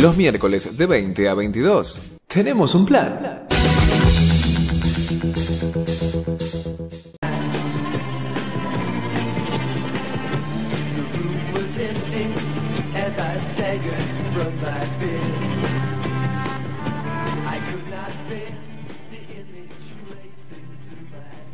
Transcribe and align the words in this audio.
Los 0.00 0.16
miércoles 0.16 0.78
de 0.78 0.86
20 0.86 1.28
a 1.28 1.34
22. 1.34 2.00
Tenemos 2.26 2.74
un 2.74 2.86
plan. 2.86 3.44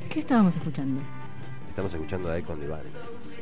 ¿Qué 0.09 0.21
estábamos 0.21 0.55
escuchando? 0.55 1.01
Estamos 1.69 1.93
escuchando 1.93 2.31
a 2.31 2.39
Icon 2.39 2.61
Divine, 2.61 2.79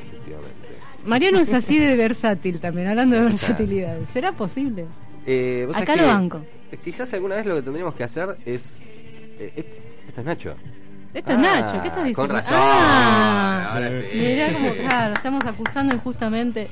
efectivamente. 0.09 0.64
Mariano 1.05 1.39
es 1.41 1.53
así 1.53 1.79
de 1.79 1.97
versátil 1.97 2.61
también, 2.61 2.89
hablando 2.89 3.17
de 3.17 3.23
versatilidad. 3.23 3.97
¿Será 4.07 4.33
posible? 4.33 4.87
Eh, 5.27 5.65
vos 5.67 5.77
Acá 5.77 5.97
lo 5.97 6.03
que, 6.03 6.09
banco. 6.09 6.41
eh, 6.73 6.79
Quizás 6.83 7.13
alguna 7.15 7.37
vez 7.37 7.47
lo 7.47 7.55
que 7.57 7.63
tendríamos 7.63 7.95
que 7.95 8.05
hacer 8.05 8.37
es. 8.45 8.81
eh, 9.39 9.53
est- 9.57 9.69
esto 10.09 10.21
es 10.21 10.27
Nacho. 10.27 10.55
Esto 11.15 11.33
es 11.33 11.39
Ah, 11.39 11.41
Nacho, 11.41 11.81
¿qué 11.83 11.89
estás 11.89 12.05
diciendo? 12.05 12.15
Con 12.15 12.31
razón. 12.31 12.55
Ah, 12.59 13.71
ahora 13.75 13.89
sí. 14.01 14.19
mirá 14.19 14.53
como, 14.53 14.73
claro, 14.75 15.15
estamos 15.15 15.45
acusando 15.45 15.95
injustamente. 15.95 16.69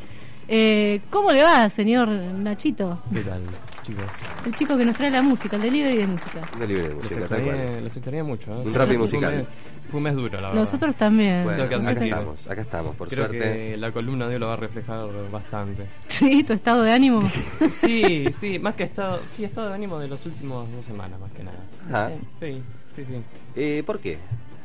Eh, 0.48 1.00
¿Cómo 1.10 1.30
le 1.32 1.42
va, 1.42 1.68
señor 1.70 2.08
Nachito? 2.08 3.00
¿Qué 3.12 3.20
tal, 3.20 3.42
chicos? 3.82 4.04
El 4.46 4.54
chico 4.54 4.76
que 4.76 4.84
nos 4.84 4.96
trae 4.96 5.10
la 5.10 5.22
música, 5.22 5.56
el 5.56 5.62
delivery 5.62 5.96
de 5.98 6.06
música. 6.06 6.40
Una 6.56 6.66
libre 6.66 6.82
de 6.88 6.94
Los 6.94 7.02
música, 7.04 7.26
tal 7.28 7.42
cual. 7.42 7.84
los 7.84 7.96
extrañé 7.96 8.22
mucho. 8.22 8.52
¿eh? 8.52 8.62
Un 8.64 8.74
rap 8.74 8.92
y 8.92 8.98
musical. 8.98 9.36
mes- 9.36 9.76
Fue 9.90 9.98
un 9.98 10.04
mes 10.04 10.14
duro, 10.14 10.40
la 10.40 10.48
verdad. 10.48 10.54
Nosotros 10.60 10.96
también. 10.96 11.44
Bueno, 11.44 11.62
acá 11.64 11.76
estamos, 11.92 12.46
acá 12.48 12.60
estamos, 12.62 12.96
por 12.96 13.08
Creo 13.08 13.26
suerte. 13.26 13.38
que 13.70 13.76
la 13.76 13.92
columna 13.92 14.26
de 14.28 14.34
hoy 14.34 14.40
lo 14.40 14.46
va 14.48 14.52
a 14.54 14.56
reflejar 14.56 15.06
bastante. 15.30 15.86
Sí, 16.08 16.42
tu 16.44 16.52
estado 16.52 16.82
de 16.82 16.92
ánimo. 16.92 17.30
Sí, 17.80 18.26
sí, 18.32 18.58
más 18.58 18.74
que 18.74 18.84
estado, 18.84 19.22
sí, 19.26 19.44
estado 19.44 19.68
de 19.68 19.74
ánimo 19.74 19.98
de 19.98 20.08
las 20.08 20.24
últimas 20.26 20.70
dos 20.72 20.84
semanas, 20.84 21.18
más 21.20 21.32
que 21.32 21.42
nada. 21.42 21.58
Ah, 21.92 22.10
Sí, 22.40 22.62
sí, 22.94 23.04
sí. 23.04 23.14
eh, 23.56 23.82
¿Por 23.84 23.98
qué? 24.00 24.18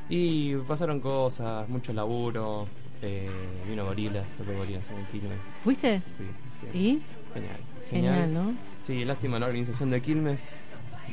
Y 0.09 0.55
pasaron 0.67 0.99
cosas, 1.01 1.67
mucho 1.67 1.91
laburo, 1.93 2.67
eh, 3.01 3.29
vino 3.67 3.85
gorilas, 3.85 4.25
toqué 4.37 4.53
gorilas 4.55 4.85
en 4.89 5.05
Quilmes. 5.07 5.37
¿Fuiste? 5.63 6.01
Sí, 6.17 6.23
sí. 6.71 6.77
¿Y? 6.77 7.01
Genial. 7.41 7.57
Genial, 7.89 8.33
¿no? 8.33 8.53
Sí, 8.81 9.03
lástima 9.05 9.39
la 9.39 9.45
organización 9.47 9.89
de 9.89 10.01
Quilmes, 10.01 10.55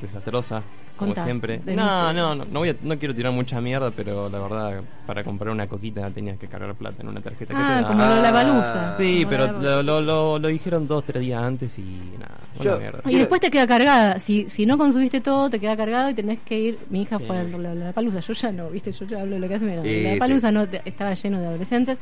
desastrosa, 0.00 0.62
como 0.96 1.14
siempre. 1.14 1.60
No, 1.66 2.12
no, 2.12 2.34
no, 2.34 2.44
no, 2.44 2.58
voy 2.60 2.68
a- 2.70 2.76
no 2.82 2.96
quiero 2.98 3.14
tirar 3.14 3.32
mucha 3.32 3.60
mierda, 3.60 3.90
pero 3.90 4.28
la 4.28 4.38
verdad, 4.38 4.80
para 5.06 5.24
comprar 5.24 5.50
una 5.52 5.66
coquita 5.66 6.08
tenías 6.10 6.38
que 6.38 6.46
cargar 6.46 6.74
plata 6.76 7.02
en 7.02 7.08
una 7.08 7.20
tarjeta 7.20 7.52
que 7.52 7.58
te 7.58 7.64
Ah, 7.66 7.80
da. 7.82 7.88
como 7.88 8.04
la 8.04 8.30
baluza. 8.30 8.88
Sí, 8.96 9.24
Como 9.24 9.30
pero 9.30 9.46
la 9.46 9.52
la 9.52 9.82
lo, 9.82 9.82
lo, 9.82 10.00
lo, 10.00 10.38
lo 10.38 10.48
dijeron 10.48 10.86
dos, 10.86 11.04
tres 11.04 11.20
días 11.22 11.42
antes 11.42 11.76
y 11.78 11.82
nada, 12.18 12.38
Yo- 12.60 12.78
mierda. 12.78 13.00
Y 13.10 13.16
después 13.16 13.40
te 13.40 13.50
queda 13.50 13.66
cargada. 13.66 14.20
Si, 14.20 14.48
si 14.48 14.66
no 14.66 14.78
consumiste 14.78 15.20
todo, 15.20 15.50
te 15.50 15.58
queda 15.58 15.76
cargado 15.76 16.10
y 16.10 16.14
tenés 16.14 16.38
que 16.40 16.58
ir. 16.60 16.78
Mi 16.90 17.02
hija 17.02 17.18
Sí. 17.18 17.24
fue 17.26 17.38
a 17.38 17.42
la, 17.44 17.74
la 17.74 17.92
palusa. 17.92 18.20
Yo 18.20 18.32
ya 18.32 18.52
no, 18.52 18.70
¿viste? 18.70 18.92
Yo 18.92 19.04
ya 19.06 19.20
hablo 19.20 19.34
de 19.34 19.40
lo 19.40 19.48
que 19.48 19.54
hace 19.56 19.66
La 19.76 19.82
sí. 19.82 20.16
palusa 20.18 20.52
no, 20.52 20.68
te- 20.68 20.82
estaba 20.84 21.14
lleno 21.14 21.40
de 21.40 21.46
adolescentes. 21.48 21.98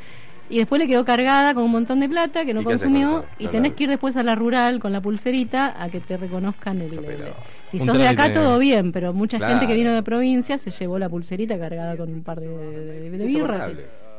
Y 0.52 0.58
después 0.58 0.78
le 0.78 0.86
quedó 0.86 1.02
cargada 1.02 1.54
con 1.54 1.64
un 1.64 1.70
montón 1.70 1.98
de 1.98 2.10
plata 2.10 2.44
que 2.44 2.52
no 2.52 2.60
¿Y 2.60 2.66
qué 2.66 2.74
haces 2.74 2.82
consumió. 2.90 3.24
Y 3.38 3.48
tenés 3.48 3.72
que 3.72 3.84
ir 3.84 3.88
después 3.88 4.18
a 4.18 4.22
la 4.22 4.34
rural 4.34 4.80
con 4.80 4.92
la 4.92 5.00
pulserita 5.00 5.82
a 5.82 5.88
que 5.88 6.02
te 6.02 6.18
reconozcan 6.18 6.82
el. 6.82 6.90
Si 7.70 7.78
Un 7.80 7.86
sos 7.86 7.98
de 7.98 8.06
acá, 8.06 8.30
todo 8.30 8.58
bien, 8.58 8.92
pero 8.92 9.14
mucha 9.14 9.38
Claro. 9.38 9.54
gente 9.54 9.66
que 9.66 9.74
vino 9.74 9.88
de 9.88 9.96
la 9.96 10.02
provincia 10.02 10.58
se 10.58 10.70
llevó 10.70 10.98
la 10.98 11.08
pulserita 11.08 11.58
cargada 11.58 11.96
con 11.96 12.12
un 12.12 12.22
par 12.22 12.38
de, 12.38 12.48
de, 12.48 13.10
de 13.10 13.24
birras. 13.26 13.70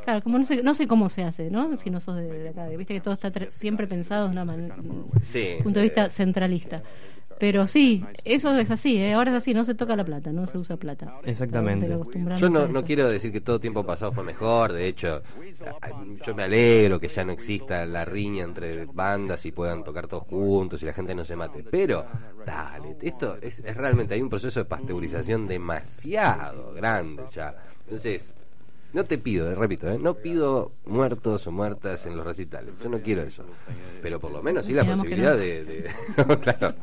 Claro, 0.04 0.22
como 0.22 0.38
no 0.40 0.44
sé, 0.44 0.62
no 0.64 0.74
sé 0.74 0.86
cómo 0.88 1.08
se 1.08 1.24
hace, 1.24 1.50
¿no? 1.52 1.78
Si 1.78 1.90
no 1.92 2.00
sos 2.00 2.18
de, 2.18 2.24
de 2.28 2.50
acá. 2.50 2.68
Viste 2.68 2.96
que 2.96 3.00
todo 3.00 3.14
está 3.14 3.32
siempre 3.52 3.86
pensado 3.88 4.26
de 4.26 4.32
una 4.32 4.44
manera 4.44 4.76
Sí. 5.22 5.50
punto 5.64 5.80
de 5.80 5.84
vista 5.86 6.10
centralista. 6.10 6.82
Pero 7.44 7.68
sí, 7.68 8.02
eso 8.24 8.58
es 8.58 8.72
así, 8.72 8.96
¿eh? 8.96 9.12
ahora 9.12 9.32
es 9.32 9.36
así, 9.36 9.54
no 9.54 9.66
se 9.66 9.76
toca 9.76 9.98
la 9.98 10.06
plata, 10.06 10.32
no 10.32 10.48
se 10.48 10.58
usa 10.58 10.78
plata. 10.78 11.18
Exactamente. 11.26 11.94
Yo 12.38 12.50
no, 12.50 12.70
no 12.70 12.86
quiero 12.86 13.10
decir 13.10 13.34
que 13.34 13.42
todo 13.42 13.60
tiempo 13.60 13.86
pasado 13.86 14.14
fue 14.14 14.24
mejor, 14.24 14.72
de 14.72 14.88
hecho, 14.88 15.22
yo 16.26 16.34
me 16.34 16.44
alegro 16.44 17.02
que 17.02 17.10
ya 17.10 17.26
no 17.26 17.34
exista 17.34 17.86
la 17.86 18.06
riña 18.06 18.46
entre 18.46 18.86
bandas 18.86 19.46
y 19.46 19.52
puedan 19.52 19.84
tocar 19.84 20.08
todos 20.08 20.24
juntos 20.24 20.82
y 20.84 20.86
la 20.86 20.94
gente 20.94 21.14
no 21.14 21.26
se 21.26 21.36
mate, 21.36 21.66
pero 21.70 22.06
dale, 22.46 22.96
esto 23.02 23.36
es, 23.42 23.60
es 23.60 23.76
realmente, 23.76 24.14
hay 24.14 24.22
un 24.22 24.30
proceso 24.30 24.62
de 24.62 24.66
pasteurización 24.66 25.46
demasiado 25.46 26.72
grande 26.74 27.24
ya, 27.30 27.54
entonces, 27.84 28.38
no 28.94 29.04
te 29.04 29.18
pido, 29.18 29.52
eh, 29.52 29.56
repito, 29.56 29.90
eh, 29.90 29.98
no 30.00 30.14
pido 30.16 30.72
muertos 30.86 31.46
o 31.48 31.52
muertas 31.52 32.06
en 32.06 32.16
los 32.16 32.26
recitales, 32.26 32.76
yo 32.82 32.90
no 32.90 33.00
quiero 33.00 33.22
eso, 33.24 33.44
pero 34.02 34.20
por 34.20 34.32
lo 34.32 34.42
menos 34.44 34.66
sí 34.66 34.74
la 34.74 34.86
posibilidad 34.86 35.32
no. 35.34 35.38
de... 35.38 35.64
de- 35.66 35.90
claro. 36.42 36.76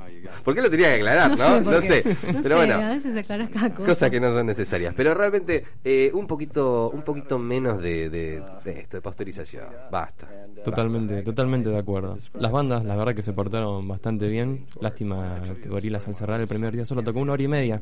¿Por 0.45 0.55
qué 0.55 0.63
lo 0.63 0.71
tenía 0.71 0.89
que 0.89 0.95
aclarar, 0.97 1.31
no? 1.31 1.37
sé 1.37 1.61
No 1.61 1.81
sé, 1.81 2.05
No 2.05 2.43
pero 2.43 2.49
sé, 2.49 2.55
bueno. 2.55 2.75
a 2.75 2.89
veces 2.91 3.17
aclaras 3.17 3.49
cada 3.51 3.71
cosa. 3.71 3.87
Cosas 3.89 4.11
que 4.11 4.21
no 4.21 4.33
son 4.33 4.47
necesarias. 4.47 4.93
Pero 4.97 5.15
realmente 5.15 5.65
eh, 5.85 6.11
un 6.15 6.27
poquito 6.27 6.91
un 6.91 7.03
poquito 7.03 7.39
menos 7.39 7.81
de, 7.83 8.11
de, 8.11 8.43
de 8.65 8.71
esto, 8.81 8.97
de 8.99 9.01
pasteurización. 9.01 9.65
Basta. 9.91 10.29
Totalmente, 10.65 11.23
totalmente 11.23 11.71
de 11.71 11.79
acuerdo. 11.79 12.19
Las 12.35 12.53
bandas, 12.53 12.85
la 12.85 12.95
verdad 12.95 13.15
que 13.15 13.23
se 13.23 13.33
portaron 13.33 13.89
bastante 13.89 14.29
bien. 14.29 14.67
Lástima 14.81 15.41
que 15.63 15.69
Gorilas 15.71 16.07
al 16.07 16.15
cerrar 16.15 16.39
el 16.41 16.47
primer 16.49 16.75
día 16.75 16.85
solo 16.85 17.03
tocó 17.03 17.21
una 17.21 17.33
hora 17.33 17.43
y 17.43 17.49
media. 17.49 17.81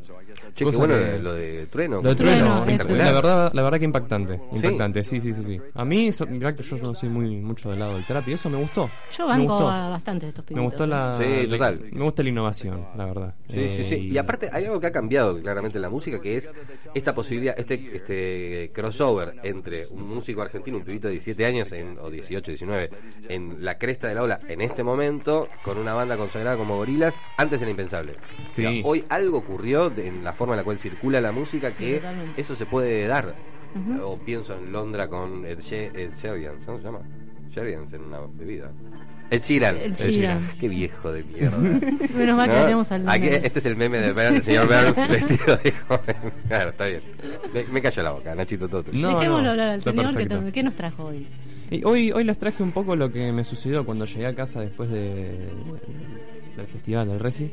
Che, 0.54 0.64
qué 0.64 0.76
bueno 0.76 0.94
que- 0.94 1.18
lo 1.18 1.34
de 1.34 1.66
Trueno. 1.66 1.96
Lo 2.02 2.08
de 2.10 2.14
Trueno, 2.14 2.38
Trueno, 2.38 2.54
eso. 2.54 2.70
espectacular. 2.70 3.06
la 3.06 3.12
verdad, 3.12 3.50
la 3.52 3.62
verdad 3.62 3.78
que 3.78 3.84
impactante, 3.84 4.17
Sí. 4.26 4.56
impactante, 4.56 5.04
sí, 5.04 5.20
sí, 5.20 5.32
sí, 5.32 5.44
sí. 5.44 5.60
A 5.74 5.84
mí, 5.84 6.10
so- 6.12 6.26
mirá 6.26 6.54
que 6.54 6.62
yo 6.62 6.76
no 6.78 6.94
soy 6.94 7.08
muy 7.08 7.36
mucho 7.36 7.70
del 7.70 7.78
lado 7.78 7.94
del 7.94 8.04
trap 8.06 8.26
y 8.28 8.32
eso 8.32 8.48
me 8.50 8.56
gustó. 8.58 8.90
Yo 9.16 9.24
me 9.26 9.32
banco 9.38 9.52
gustó. 9.54 9.68
a 9.70 9.88
bastante 9.90 10.26
de 10.26 10.30
estos 10.30 10.44
Me 10.44 10.48
pibitos. 10.48 10.64
gustó 10.64 10.84
¿eh? 10.84 10.86
la, 10.88 11.18
Sí, 11.18 11.46
la- 11.46 11.58
total. 11.58 11.80
me 11.92 12.04
gusta 12.04 12.22
la 12.22 12.28
innovación, 12.28 12.86
la 12.96 13.04
verdad. 13.06 13.34
Sí, 13.48 13.68
sí, 13.68 13.84
sí. 13.84 13.94
Eh, 13.94 13.98
Y 13.98 14.18
aparte 14.18 14.50
hay 14.52 14.64
algo 14.64 14.80
que 14.80 14.86
ha 14.86 14.92
cambiado 14.92 15.40
claramente 15.40 15.78
en 15.78 15.82
la 15.82 15.90
música, 15.90 16.20
que 16.20 16.36
es 16.36 16.52
esta 16.94 17.14
posibilidad, 17.14 17.54
este 17.58 17.96
este 17.96 18.70
crossover 18.72 19.34
entre 19.42 19.86
un 19.86 20.08
músico 20.08 20.42
argentino, 20.42 20.76
un 20.78 20.84
pibito 20.84 21.08
de 21.08 21.12
17 21.12 21.44
años, 21.46 21.72
en, 21.72 21.98
o 21.98 22.10
18, 22.10 22.50
19, 22.52 22.90
en 23.28 23.64
la 23.64 23.78
cresta 23.78 24.08
de 24.08 24.14
la 24.14 24.22
ola 24.22 24.40
en 24.48 24.60
este 24.60 24.82
momento, 24.82 25.48
con 25.62 25.78
una 25.78 25.94
banda 25.94 26.16
consagrada 26.16 26.56
como 26.56 26.76
Gorilas, 26.76 27.18
antes 27.36 27.60
era 27.60 27.70
impensable. 27.70 28.14
Sí. 28.52 28.64
O 28.64 28.70
sea, 28.70 28.80
hoy 28.84 29.04
algo 29.08 29.38
ocurrió 29.38 29.90
de- 29.90 30.06
en 30.08 30.24
la 30.24 30.32
forma 30.32 30.54
en 30.54 30.58
la 30.58 30.64
cual 30.64 30.78
circula 30.78 31.20
la 31.20 31.32
música 31.32 31.70
Sí, 31.72 31.76
que 31.78 31.94
totalmente. 31.96 32.40
eso 32.40 32.54
se 32.54 32.66
puede 32.66 33.06
dar. 33.06 33.34
Ujú. 33.74 34.02
O 34.02 34.18
pienso 34.18 34.56
en 34.56 34.72
Londra 34.72 35.08
con 35.08 35.44
Ed, 35.44 35.58
She- 35.60 35.90
Ed 35.94 36.12
Sheeran, 36.16 36.56
¿cómo 36.64 36.78
se 36.78 36.84
llama? 36.84 37.00
Sheeran 37.50 37.84
en 37.92 38.00
una 38.02 38.18
bebida. 38.34 38.70
Ed 39.30 39.42
Sheeran. 39.42 39.76
Sheeran. 39.94 40.48
Qué 40.58 40.68
viejo 40.68 41.12
de 41.12 41.22
mierda. 41.24 41.58
Menos 42.16 42.36
mal 42.36 42.48
que 42.48 42.56
tenemos 42.56 42.90
al 42.92 43.08
Aquí- 43.08 43.28
este 43.28 43.58
es 43.58 43.66
el 43.66 43.76
meme 43.76 43.98
de 43.98 44.12
Burns, 44.12 44.36
el 44.36 44.42
señor 44.42 44.66
Burns 44.66 44.96
vestido 45.08 45.56
de 45.56 45.72
joven. 45.72 46.16
Claro, 46.48 46.70
está 46.70 46.86
bien. 46.86 47.02
Me, 47.52 47.64
me 47.64 47.82
cayó 47.82 48.02
la 48.02 48.12
boca, 48.12 48.34
Nachito 48.34 48.68
Toto. 48.68 48.90
No, 48.92 49.18
Dejémoslo 49.18 49.42
no, 49.42 49.50
hablar 49.50 49.68
al 49.70 49.82
señor, 49.82 50.16
que 50.16 50.52
¿qué 50.52 50.62
nos 50.62 50.74
trajo 50.74 51.04
hoy? 51.06 51.26
Y 51.70 51.84
hoy, 51.84 52.10
hoy 52.12 52.24
les 52.24 52.38
traje 52.38 52.62
un 52.62 52.72
poco 52.72 52.96
lo 52.96 53.12
que 53.12 53.30
me 53.32 53.44
sucedió 53.44 53.84
cuando 53.84 54.06
llegué 54.06 54.26
a 54.26 54.34
casa 54.34 54.60
después 54.62 54.88
de, 54.90 55.50
del 56.56 56.66
festival 56.72 57.08
del 57.08 57.20
Reci, 57.20 57.50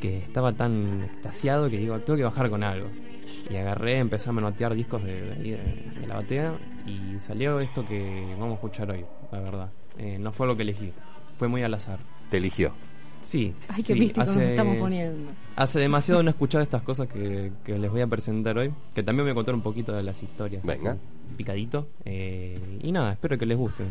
que 0.00 0.18
estaba 0.18 0.52
tan 0.52 1.02
extasiado 1.02 1.68
que 1.68 1.78
digo, 1.78 1.98
tengo 2.00 2.16
que 2.16 2.22
bajar 2.24 2.48
con 2.50 2.62
algo. 2.62 2.86
Y 3.50 3.56
agarré, 3.56 3.98
empecé 3.98 4.28
a 4.30 4.32
manotear 4.32 4.74
discos 4.74 5.02
de, 5.04 5.20
de 5.20 5.32
ahí, 5.32 5.50
de- 5.50 6.00
de 6.00 6.06
la 6.06 6.14
batea 6.16 6.54
y 6.86 7.18
salió 7.20 7.60
esto 7.60 7.86
que 7.86 8.26
vamos 8.38 8.52
a 8.52 8.54
escuchar 8.54 8.90
hoy, 8.90 9.04
la 9.32 9.40
verdad. 9.40 9.70
Eh, 9.98 10.18
no 10.18 10.32
fue 10.32 10.46
lo 10.46 10.56
que 10.56 10.62
elegí, 10.62 10.92
fue 11.38 11.48
muy 11.48 11.62
al 11.62 11.74
azar. 11.74 11.98
Te 12.30 12.38
eligió. 12.38 12.72
Sí. 13.22 13.54
Ay, 13.68 13.82
qué 13.82 13.94
sí, 13.94 14.00
místico 14.00 14.20
nos 14.20 14.30
hace- 14.30 14.50
estamos 14.50 14.76
poniendo. 14.76 15.30
Hace 15.56 15.78
demasiado 15.80 16.22
no 16.22 16.28
he 16.28 16.32
escuchado 16.32 16.62
estas 16.62 16.82
cosas 16.82 17.08
que, 17.08 17.52
que 17.64 17.78
les 17.78 17.90
voy 17.90 18.00
a 18.02 18.06
presentar 18.06 18.58
hoy, 18.58 18.72
que 18.94 19.02
también 19.02 19.24
voy 19.24 19.32
a 19.32 19.34
contar 19.34 19.54
un 19.54 19.62
poquito 19.62 19.92
de 19.92 20.02
las 20.02 20.22
historias. 20.22 20.62
Venga. 20.64 20.90
así, 20.92 21.00
picadito. 21.36 21.88
Eh, 22.04 22.78
y 22.82 22.92
nada, 22.92 23.12
espero 23.12 23.38
que 23.38 23.46
les 23.46 23.56
guste. 23.56 23.84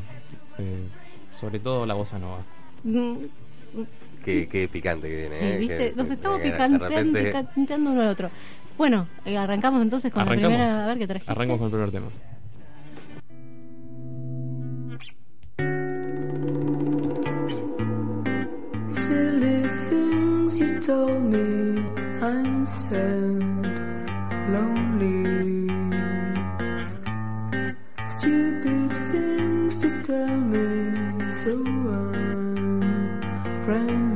Eh, 0.60 0.84
sobre 1.36 1.60
todo 1.60 1.86
la 1.86 1.96
bossa 1.96 2.20
nova. 2.20 2.44
Mm, 2.84 3.16
Qué, 4.24 4.48
qué 4.48 4.68
picante 4.68 5.10
que 5.10 5.16
viene. 5.18 5.36
Sí, 5.36 5.46
¿eh? 5.46 5.58
viste, 5.58 5.78
Que- 5.92 5.94
nos 5.96 6.10
estamos 6.10 6.40
que 6.40 6.52
picando, 6.52 6.88
repente- 6.88 7.26
picanteando 7.26 7.92
uno 7.92 8.02
al 8.02 8.08
otro. 8.08 8.30
Bueno, 8.78 9.08
eh, 9.26 9.38
arrancamos 9.38 9.82
entonces 9.82 10.12
con 10.12 10.22
Arrancamos. 10.22 10.52
la 10.52 10.58
primera, 10.58 10.84
a 10.84 10.88
ver 10.88 10.98
qué 10.98 11.08
trajiste. 11.08 11.32
Arrancamos 11.32 11.60
con 11.60 11.66
el 11.82 11.90
primer 11.90 11.92
tema. 11.92 12.10
Silly 18.92 19.68
things 19.90 20.60
you 20.60 20.80
told 20.80 21.22
me, 21.24 21.80
I'm 22.22 22.66
sad, 22.68 23.42
lonely. 24.54 25.68
Stupid 28.18 28.90
things 29.12 29.78
to 29.78 29.90
tell 30.04 30.38
me, 30.54 31.32
so 31.44 31.54
friend. 33.74 34.13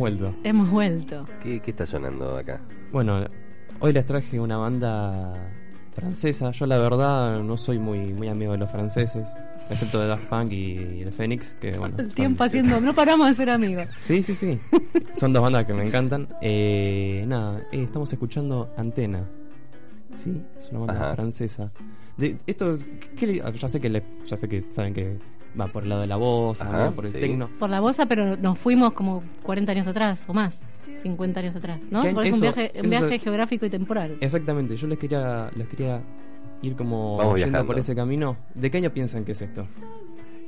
Vuelto. 0.00 0.34
Hemos 0.42 0.68
vuelto. 0.70 1.22
¿Qué, 1.42 1.60
qué 1.60 1.70
está 1.70 1.86
sonando 1.86 2.36
acá? 2.36 2.60
Bueno, 2.92 3.24
hoy 3.78 3.92
les 3.92 4.04
traje 4.04 4.40
una 4.40 4.56
banda 4.56 5.32
francesa. 5.94 6.50
Yo 6.52 6.66
la 6.66 6.78
verdad 6.78 7.40
no 7.40 7.56
soy 7.56 7.78
muy 7.78 8.12
muy 8.14 8.28
amigo 8.28 8.52
de 8.52 8.58
los 8.58 8.70
franceses, 8.70 9.28
excepto 9.70 10.00
de 10.00 10.08
Daft 10.08 10.24
Punk 10.28 10.52
y 10.52 11.04
de 11.04 11.12
Phoenix, 11.12 11.56
que 11.60 11.72
bueno. 11.78 11.94
El 11.98 12.06
son- 12.08 12.14
tiempo 12.16 12.44
haciendo. 12.44 12.80
No 12.80 12.92
paramos 12.94 13.28
de 13.28 13.34
ser 13.34 13.50
amigos. 13.50 13.86
Sí, 14.02 14.22
sí, 14.22 14.34
sí. 14.34 14.58
Son 15.14 15.32
dos 15.32 15.42
bandas 15.42 15.64
que 15.66 15.74
me 15.74 15.86
encantan. 15.86 16.28
Eh, 16.40 17.24
nada, 17.28 17.60
eh, 17.70 17.82
estamos 17.84 18.12
escuchando 18.12 18.72
Antena. 18.76 19.24
Sí, 20.16 20.42
es 20.58 20.68
una 20.70 20.80
banda 20.80 20.94
Ajá. 21.06 21.14
francesa. 21.14 21.70
De, 22.20 22.36
esto, 22.46 22.76
¿qué 23.16 23.26
le- 23.26 23.42
ya 23.58 23.68
sé 23.68 23.80
que 23.80 23.88
le- 23.88 24.02
ya 24.26 24.36
sé 24.36 24.48
que 24.48 24.62
saben 24.70 24.92
que 24.94 25.16
va 25.60 25.66
por 25.66 25.82
el 25.82 25.88
lado 25.88 26.02
de 26.02 26.06
la 26.06 26.16
voz, 26.16 26.60
Ajá, 26.60 26.90
por 26.90 27.06
el 27.06 27.12
sí. 27.12 27.18
tecno. 27.18 27.48
Por 27.58 27.70
la 27.70 27.80
bosa, 27.80 28.06
pero 28.06 28.36
nos 28.36 28.58
fuimos 28.58 28.92
como 28.92 29.22
40 29.42 29.72
años 29.72 29.86
atrás 29.86 30.24
o 30.28 30.34
más. 30.34 30.62
50 30.98 31.40
años 31.40 31.56
atrás, 31.56 31.80
¿no? 31.90 32.02
¿Qué- 32.02 32.12
Porque 32.12 32.28
es 32.28 32.34
un 32.34 32.40
viaje, 32.42 32.70
un 32.74 32.80
eso- 32.80 32.88
viaje 33.06 33.18
geográfico 33.18 33.66
y 33.66 33.70
temporal. 33.70 34.18
Exactamente, 34.20 34.76
yo 34.76 34.86
les 34.86 34.98
quería, 34.98 35.50
les 35.56 35.66
quería 35.66 36.02
ir 36.62 36.76
como 36.76 37.16
Vamos 37.16 37.34
viajando. 37.36 37.66
por 37.66 37.78
ese 37.78 37.94
camino. 37.94 38.36
¿De 38.54 38.70
qué 38.70 38.76
año 38.78 38.90
piensan 38.92 39.24
que 39.24 39.32
es 39.32 39.40
esto? 39.42 39.62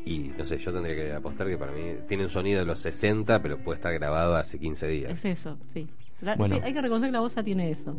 Y 0.04 0.32
no 0.36 0.44
sé, 0.44 0.58
yo 0.58 0.72
tendría 0.72 0.94
que 0.96 1.12
apostar 1.12 1.46
que 1.46 1.56
para 1.56 1.72
mí 1.72 1.80
tiene 2.08 2.24
un 2.24 2.28
sonido 2.28 2.60
de 2.60 2.66
los 2.66 2.80
60, 2.80 3.40
pero 3.40 3.56
puede 3.58 3.76
estar 3.76 3.92
grabado 3.94 4.36
hace 4.36 4.58
15 4.58 4.88
días. 4.88 5.12
Es 5.12 5.24
eso, 5.24 5.56
sí. 5.72 5.88
La- 6.20 6.36
Bueno. 6.36 6.56
sí, 6.56 6.60
hay 6.62 6.72
que 6.74 6.82
reconocer 6.82 7.08
que 7.08 7.12
la 7.12 7.20
bosa 7.20 7.42
tiene 7.42 7.70
eso. 7.70 7.96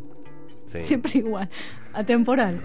Sí. 0.67 0.79
Siempre 0.83 1.19
igual. 1.19 1.49
Atemporal. 1.93 2.59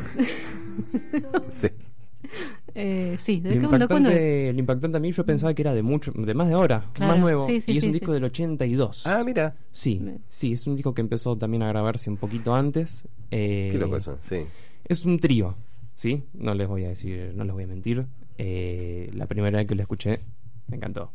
Sí. 1.50 1.68
eh, 2.74 3.14
sí, 3.18 3.40
¿de, 3.40 3.56
Lo 3.56 3.68
qué, 3.70 3.78
de 3.78 3.86
cuándo 3.86 4.08
es? 4.10 4.16
impactante, 4.16 4.52
lo 4.52 4.58
impactante 4.60 4.96
a 4.96 5.00
mí 5.00 5.12
yo 5.12 5.24
pensaba 5.24 5.54
que 5.54 5.62
era 5.62 5.74
de 5.74 5.82
mucho, 5.82 6.12
de 6.12 6.34
más 6.34 6.48
de 6.48 6.54
ahora, 6.54 6.86
Claro, 6.92 7.12
más 7.12 7.20
nuevo. 7.20 7.46
sí, 7.46 7.60
sí, 7.60 7.72
y 7.72 7.76
es 7.78 7.82
sí, 7.82 7.88
un 7.88 7.92
sí. 7.94 7.98
disco 8.00 8.12
del 8.12 8.24
82. 8.24 9.06
Ah, 9.06 9.22
mira. 9.24 9.54
Sí, 9.72 9.98
Me- 10.00 10.18
sí, 10.28 10.52
es 10.52 10.66
un 10.66 10.76
disco 10.76 10.94
que 10.94 11.00
empezó 11.00 11.36
también 11.36 11.62
a 11.62 11.68
grabarse 11.68 12.10
un 12.10 12.16
poquito 12.16 12.54
antes. 12.54 13.04
Eh, 13.30 13.68
Qué 13.72 13.78
loco 13.78 13.96
eso, 13.96 14.18
sí. 14.22 14.38
Es 14.84 15.04
un 15.04 15.18
trío, 15.18 15.54
¿sí? 15.96 16.22
No 16.34 16.54
les 16.54 16.66
voy 16.68 16.84
a 16.84 16.88
decir, 16.88 17.32
no 17.34 17.44
les 17.44 17.52
voy 17.52 17.64
a 17.64 17.66
mentir. 17.66 18.06
Eh, 18.38 19.10
la 19.14 19.26
primera 19.26 19.58
vez 19.58 19.66
que 19.66 19.74
lo 19.74 19.82
escuché, 19.82 20.20
me 20.68 20.76
encantó. 20.76 21.10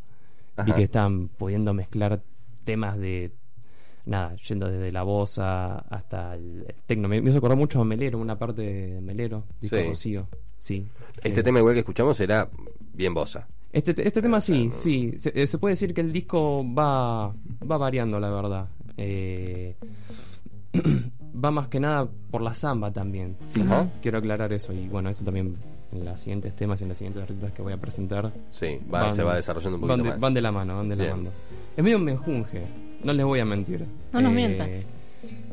Vi 0.58 0.64
Ajá. 0.72 0.76
que 0.76 0.84
estaban 0.84 1.30
pudiendo 1.30 1.74
mezclar 1.74 2.22
temas 2.66 2.98
de. 3.00 3.32
Nada, 4.06 4.36
yendo 4.48 4.68
desde 4.68 4.92
la 4.92 5.04
voz 5.04 5.38
a- 5.40 5.80
hasta 5.80 6.36
el, 6.36 6.66
el 6.68 6.76
tecno. 6.86 7.08
Me, 7.08 7.22
me 7.22 7.30
hizo 7.30 7.38
acordar 7.38 7.58
mucho 7.58 7.80
a 7.80 7.86
Melero, 7.86 8.18
una 8.20 8.38
parte 8.38 8.62
de 8.62 9.02
Melero, 9.02 9.44
disco 9.62 9.78
Sí. 9.78 9.84
Rocío. 9.88 10.28
Sí. 10.58 10.86
Este 11.24 11.40
Eh, 11.40 11.44
tema 11.44 11.60
igual 11.60 11.74
que 11.74 11.80
escuchamos 11.82 12.20
era 12.20 12.50
bien 12.94 13.14
bosa. 13.14 13.48
Este, 13.72 13.92
este 14.08 14.22
tema 14.22 14.40
sí, 14.42 14.68
no. 14.68 14.74
sí. 14.76 15.14
Se, 15.18 15.32
eh, 15.34 15.48
se 15.48 15.58
puede 15.58 15.74
decir 15.74 15.94
que 15.94 16.02
el 16.02 16.12
disco 16.12 16.64
va, 16.74 17.28
va 17.30 17.78
variando, 17.78 18.20
la 18.20 18.30
verdad. 18.30 18.68
Eh, 18.98 19.76
va 21.44 21.52
más 21.52 21.68
que 21.70 21.80
nada 21.80 22.08
por 22.32 22.42
la 22.42 22.54
samba 22.54 22.92
también. 22.92 23.36
Sí, 23.46 23.64
quiero 24.02 24.18
aclarar 24.20 24.52
eso. 24.54 24.74
Y 24.74 24.88
bueno, 24.88 25.10
eso 25.10 25.24
también 25.24 25.56
en 25.92 26.06
los 26.06 26.20
siguientes 26.20 26.56
temas 26.56 26.80
y 26.82 26.84
en 26.84 26.90
las 26.90 26.98
siguientes 26.98 27.28
recetas 27.28 27.52
que 27.52 27.62
voy 27.62 27.74
a 27.74 27.78
presentar. 27.78 28.32
Sí, 28.52 28.80
va, 28.94 29.12
se 29.12 29.24
va 29.24 29.36
desarrollando 29.36 29.78
un 29.78 29.82
poquito 29.82 29.96
van 29.98 30.04
de, 30.04 30.10
más. 30.10 30.20
van 30.20 30.34
de 30.34 30.42
la 30.42 30.52
mano, 30.52 30.76
van 30.78 30.90
de 30.90 30.96
la 30.96 31.16
mano. 31.16 31.30
Es 31.76 31.84
medio 31.84 31.98
un 31.98 32.04
menjunje, 32.04 32.64
no 33.04 33.14
les 33.14 33.26
voy 33.26 33.40
a 33.40 33.46
mentir. 33.46 33.82
Eh, 33.82 33.88
No 34.14 34.22
nos 34.22 34.32
mientas. 34.34 34.70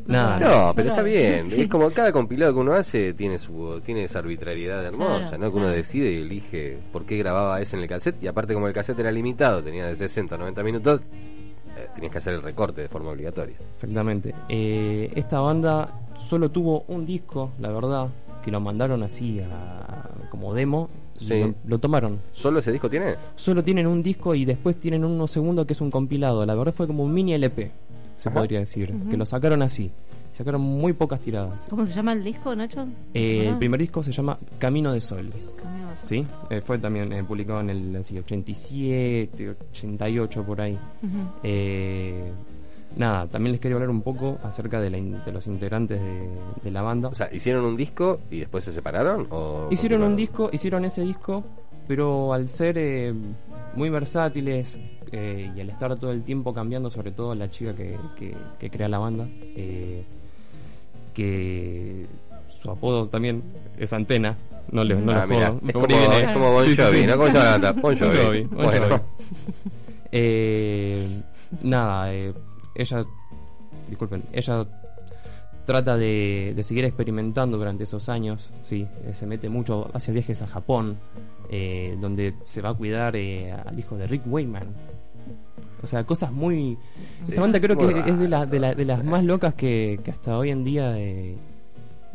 Nada, 0.07 0.39
Claro. 0.39 0.67
No, 0.69 0.75
pero 0.75 0.89
está 0.91 1.03
bien. 1.03 1.51
Sí. 1.51 1.61
Es 1.63 1.69
como 1.69 1.91
cada 1.91 2.11
compilado 2.13 2.53
que 2.55 2.59
uno 2.61 2.73
hace 2.73 3.13
tiene 3.15 3.39
su 3.39 3.81
tiene 3.85 4.05
esa 4.05 4.19
arbitrariedad 4.21 4.85
hermosa, 4.85 5.29
Claro, 5.29 5.39
¿no? 5.39 5.51
Que 5.51 5.57
uno 5.57 5.67
claro. 5.67 5.77
decide 5.77 6.11
y 6.13 6.23
elige 6.23 6.79
por 6.93 7.05
qué 7.05 7.17
grababa 7.19 7.61
ese 7.61 7.77
en 7.77 7.83
el 7.83 7.89
cassette. 7.89 8.23
Y 8.23 8.27
aparte, 8.27 8.55
como 8.55 8.67
el 8.67 8.73
cassette 8.73 8.99
era 9.01 9.13
limitado, 9.13 9.63
tenía 9.63 9.87
de 9.87 9.95
60 9.97 10.35
a 10.35 10.39
90 10.39 10.63
minutos, 10.65 11.01
eh, 11.77 11.87
tenías 11.95 12.11
que 12.11 12.19
hacer 12.19 12.35
el 12.35 12.43
recorte 12.43 12.81
de 12.81 12.89
forma 12.89 13.11
obligatoria. 13.11 13.57
Exactamente. 13.73 14.35
Eh, 14.49 15.13
esta 15.15 15.39
banda 15.41 15.93
solo 16.17 16.51
tuvo 16.51 16.85
un 16.89 17.07
disco, 17.07 17.53
la 17.61 17.71
verdad, 17.71 18.09
que 18.43 18.51
lo 18.51 18.61
mandaron 18.61 19.03
así 19.03 19.41
a, 19.41 20.09
como 20.31 20.55
demo 20.55 20.89
y 21.19 21.25
Sí. 21.25 21.41
lo, 21.41 21.55
lo 21.67 21.79
tomaron. 21.79 22.19
¿Solo 22.33 22.61
ese 22.61 22.73
disco 22.73 22.89
tiene? 22.89 23.15
Solo 23.37 23.63
tienen 23.63 23.87
un 23.87 24.03
disco 24.03 24.35
y 24.35 24.45
después 24.45 24.77
tienen 24.79 25.05
uno 25.05 25.27
segundo 25.27 25.67
que 25.67 25.73
es 25.75 25.81
un 25.81 25.91
compilado. 25.91 26.45
La 26.47 26.55
verdad 26.55 26.73
fue 26.75 26.87
como 26.87 27.05
un 27.05 27.13
mini 27.13 27.35
LP, 27.35 27.71
se 28.19 28.29
Ajá. 28.29 28.39
podría 28.39 28.61
decir. 28.61 28.95
Que 29.11 29.17
lo 29.17 29.27
sacaron 29.27 29.63
así. 29.63 29.91
Sacaron 30.33 30.61
muy 30.63 30.93
pocas 30.95 31.21
tiradas. 31.21 31.67
¿Cómo 31.69 31.85
se 31.85 31.93
llama 31.93 32.13
el 32.13 32.23
disco, 32.25 32.55
Nacho? 32.55 32.87
Eh, 33.13 33.49
el 33.49 33.59
primer 33.59 33.81
disco 33.81 34.03
se 34.03 34.13
llama 34.13 34.39
Camino 34.59 34.93
de 34.93 35.01
Sol. 35.01 35.31
Camino 35.61 35.91
de 35.91 35.97
Sol. 35.99 36.09
¿Sí? 36.09 36.27
Eh, 36.49 36.61
fue 36.63 36.79
también 36.79 37.13
eh, 37.13 37.25
publicado 37.25 37.61
en 37.61 37.69
el 37.71 37.97
así, 37.97 38.17
87, 38.17 39.57
88 39.73 40.45
por 40.45 40.61
ahí. 40.61 40.79
Eh, 41.43 42.33
nada, 42.97 43.27
también 43.29 43.53
les 43.53 43.61
quería 43.61 43.77
hablar 43.77 43.91
un 43.91 44.03
poco 44.03 44.39
acerca 44.43 44.81
de, 44.81 44.91
la 44.91 44.99
in- 44.99 45.23
de 45.25 45.33
los 45.33 45.47
integrantes 45.47 46.01
de, 46.01 46.29
de 46.63 46.71
la 46.71 46.83
banda. 46.83 47.09
O 47.09 47.15
sea, 47.15 47.33
¿hicieron 47.33 47.65
un 47.65 47.77
disco 47.77 48.21
y 48.31 48.41
después 48.41 48.65
se 48.65 48.73
separaron? 48.73 49.27
O 49.31 49.69
hicieron 49.71 50.03
un 50.03 50.17
disco, 50.17 50.51
hicieron 50.53 50.85
ese 50.85 51.03
disco, 51.03 51.45
pero 51.89 52.33
al 52.33 52.49
ser 52.49 52.77
eh, 52.79 53.15
muy 53.75 53.91
versátiles 53.91 54.79
eh, 55.13 55.51
y 55.57 55.61
al 55.61 55.71
estar 55.71 55.97
todo 55.99 56.13
el 56.13 56.23
tiempo 56.23 56.53
cambiando, 56.55 56.91
sobre 56.91 57.11
todo 57.13 57.35
la 57.35 57.51
chica 57.51 57.75
que, 57.75 57.97
que- 58.19 58.35
que 58.59 58.71
crea 58.71 58.89
la 58.89 58.99
banda, 58.99 59.27
eh, 59.57 60.03
que 61.15 62.07
su 62.49 62.71
apodo 62.71 63.09
también 63.09 63.43
es 63.79 63.93
Antena, 63.93 64.37
no 64.71 64.85
le 64.85 64.95
no 64.97 65.13
Ah, 65.13 65.27
mira, 65.27 65.55
es 65.67 65.73
como, 65.73 65.87
es 65.87 66.35
Bon 66.35 66.65
Sí, 66.65 66.77
sí, 66.77 66.83
Jovi, 66.83 67.01
sí. 67.01 67.07
¿no? 67.07 67.17
¿Cómo 67.17 67.27
se 67.33 67.39
llama? 67.39 67.73
Bon 67.81 67.99
Jovi. 67.99 68.17
Bon 68.17 68.25
Jovi, 68.27 68.43
Bon 68.45 68.65
Bueno. 68.67 68.87
Jovi. 68.89 69.01
Eh, 70.13 71.07
nada, 71.63 72.13
eh, 72.13 72.33
ella, 72.83 73.05
disculpen, 73.89 74.25
ella 74.33 74.67
trata 75.65 75.97
de, 75.97 76.53
de 76.57 76.63
seguir 76.63 76.85
experimentando 76.85 77.57
durante 77.59 77.85
esos 77.85 78.09
años, 78.09 78.51
sí, 78.63 78.87
eh, 79.05 79.15
se 79.15 79.27
mete 79.27 79.49
mucho, 79.49 79.89
hace 79.93 80.11
viajes 80.13 80.43
a 80.43 80.47
Japón, 80.47 80.99
eh, 81.51 81.97
donde 82.01 82.35
se 82.45 82.61
va 82.63 82.71
a 82.71 82.75
cuidar 82.75 83.15
eh, 83.17 83.53
al 83.53 83.79
hijo 83.79 83.97
de 83.97 84.07
Rick 84.07 84.23
Wayman. 84.27 84.69
O 85.83 85.87
sea, 85.87 86.05
cosas 86.05 86.31
muy... 86.33 86.77
Esta 87.29 87.41
banda 87.41 87.61
creo 87.61 87.77
que 87.79 88.11
es 88.11 88.19
de, 88.19 88.29
la- 88.29 88.47
de, 88.47 88.61
la- 88.61 88.75
de 88.75 88.85
las 88.85 89.05
más 89.05 89.25
locas 89.25 89.55
que, 89.55 89.99
que 90.05 90.11
hasta 90.11 90.37
hoy 90.37 90.51
en 90.51 90.65
día 90.65 90.99
eh, 90.99 91.37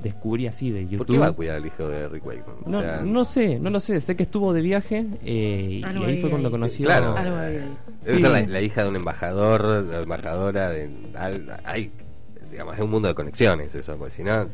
descubrí 0.02 0.48
así 0.48 0.72
de 0.72 0.84
YouTube. 0.84 0.98
¿Por 1.00 1.08
qué 1.08 1.18
va 1.18 1.28
a 1.28 1.32
cuidar 1.34 1.56
al 1.58 1.66
hijo 1.66 1.88
de 1.88 2.08
Rick 2.10 2.26
Wakeman? 2.26 2.56
O 2.66 2.70
No, 2.70 2.82
sea, 2.82 3.02
no 3.02 3.26
sé, 3.26 3.60
no 3.60 3.70
lo 3.70 3.80
sé. 3.80 4.02
Sé 4.02 4.16
que 4.16 4.24
estuvo 4.24 4.54
de 4.54 4.62
viaje 4.62 5.06
eh, 5.24 5.80
y 5.80 5.84
Algo 5.84 6.06
ahí 6.06 6.16
ahí, 6.16 6.22
fue 6.22 6.30
cuando 6.30 6.48
ahí. 6.50 6.52
conocí 6.52 6.84
Claro. 6.84 7.16
Algo 7.18 7.36
ahí, 7.38 7.56
ahí. 7.58 7.70
Debe 8.04 8.18
Sí. 8.18 8.22
ser 8.24 8.32
la, 8.32 8.42
la 8.48 8.62
hija 8.62 8.84
de 8.84 8.90
un 8.90 8.96
embajador, 8.98 9.84
de 9.86 10.02
embajadora, 10.04 10.70
de, 10.70 10.90
al- 11.18 11.60
hay, 11.64 11.92
digamos, 12.52 12.76
es 12.76 12.82
un 12.82 12.90
mundo 12.92 13.08
de 13.08 13.16
conexiones 13.16 13.74
eso, 13.74 13.96
pues 13.98 14.14
si 14.14 14.24
no, 14.24 14.48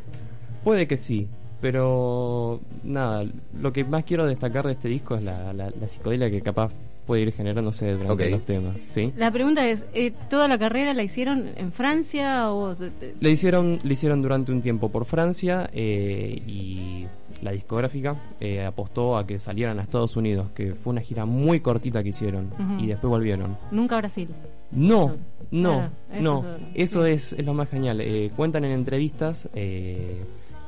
Puede 0.63 0.87
que 0.87 0.95
sí, 0.97 1.27
pero 1.59 2.59
nada, 2.83 3.25
lo 3.59 3.73
que 3.73 3.83
más 3.83 4.03
quiero 4.03 4.25
destacar 4.27 4.65
de 4.67 4.73
este 4.73 4.87
disco 4.89 5.15
es 5.15 5.23
la, 5.23 5.53
la, 5.53 5.71
la 5.71 5.87
psicodelia 5.87 6.29
que 6.29 6.41
capaz 6.41 6.71
puede 7.11 7.23
ir 7.23 7.33
generándose 7.33 7.91
durante 7.91 8.29
los 8.29 8.45
temas, 8.45 8.77
¿sí? 8.87 9.11
La 9.17 9.31
pregunta 9.31 9.67
es, 9.67 9.85
eh, 9.93 10.13
¿toda 10.29 10.47
la 10.47 10.57
carrera 10.57 10.93
la 10.93 11.03
hicieron 11.03 11.49
en 11.57 11.73
Francia 11.73 12.53
o...? 12.53 12.73
Le 13.19 13.29
hicieron, 13.29 13.79
le 13.83 13.91
hicieron 13.91 14.21
durante 14.21 14.53
un 14.53 14.61
tiempo 14.61 14.87
por 14.87 15.03
Francia 15.03 15.69
eh, 15.73 16.41
y 16.47 17.05
la 17.41 17.51
discográfica 17.51 18.15
eh, 18.39 18.63
apostó 18.63 19.17
a 19.17 19.27
que 19.27 19.39
salieran 19.39 19.77
a 19.79 19.83
Estados 19.83 20.15
Unidos, 20.15 20.51
que 20.55 20.73
fue 20.73 20.91
una 20.91 21.01
gira 21.01 21.25
muy 21.25 21.59
cortita 21.59 22.01
que 22.01 22.09
hicieron 22.09 22.49
y 22.79 22.87
después 22.87 23.09
volvieron. 23.09 23.57
Nunca 23.71 23.95
a 23.95 23.99
Brasil. 23.99 24.29
No, 24.71 25.17
no, 25.51 25.73
Claro, 25.73 25.91
eso 26.13 26.21
no. 26.23 26.39
es 26.39 26.45
lo- 26.61 26.67
Eso 26.75 27.05
sí. 27.05 27.11
es, 27.11 27.33
es 27.33 27.45
lo 27.45 27.53
más 27.53 27.69
genial. 27.69 27.99
Eh, 27.99 28.31
cuentan 28.37 28.63
en 28.63 28.71
entrevistas 28.71 29.49
eh, 29.53 30.21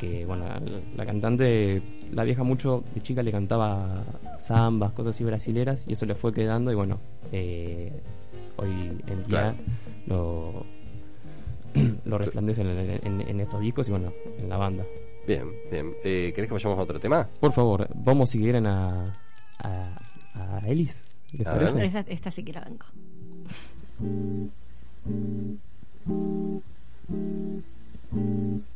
que, 0.04 0.26
bueno, 0.26 0.46
la, 0.46 0.62
la 0.98 1.06
cantante, 1.06 1.82
la 2.12 2.24
vieja 2.24 2.44
mucho 2.44 2.84
de 2.94 3.02
chica 3.02 3.24
le 3.24 3.32
cantaba 3.32 4.04
zambas, 4.40 4.92
cosas 4.92 5.16
así 5.16 5.24
brasileras 5.24 5.86
y 5.88 5.94
eso 5.94 6.06
le 6.06 6.16
fue 6.16 6.34
quedando 6.34 6.72
y 6.72 6.76
bueno, 6.76 7.00
eh, 7.32 7.92
hoy 8.58 8.70
en 9.08 9.18
día 9.28 9.28
Claro. 9.28 9.56
lo, 10.08 10.66
lo 12.06 12.18
resplandecen 12.18 12.68
en, 12.68 13.08
en- 13.08 13.22
en 13.30 13.40
estos 13.40 13.62
discos 13.62 13.88
y 13.88 13.92
bueno, 13.92 14.12
en 14.40 14.50
la 14.50 14.58
banda. 14.58 14.84
bien, 15.28 15.48
bien. 15.72 15.94
Eh, 16.04 16.32
¿Querés 16.36 16.50
que 16.50 16.54
vayamos 16.54 16.78
a 16.78 16.82
otro 16.82 17.00
tema? 17.00 17.28
Por 17.40 17.54
favor, 17.54 17.88
vamos 17.96 18.30
si 18.32 18.40
quieren 18.40 18.66
a, 18.68 19.06
a, 19.60 19.96
a 20.36 20.60
Elis. 20.68 21.08
¿Les 21.38 21.48
A 21.48 21.54
ver. 21.54 21.72
parece? 21.72 21.86
Esa- 21.86 22.12
esta 22.12 22.32
sí 22.32 22.44
que 22.44 22.52
la 22.54 22.62
banco. 22.62 22.86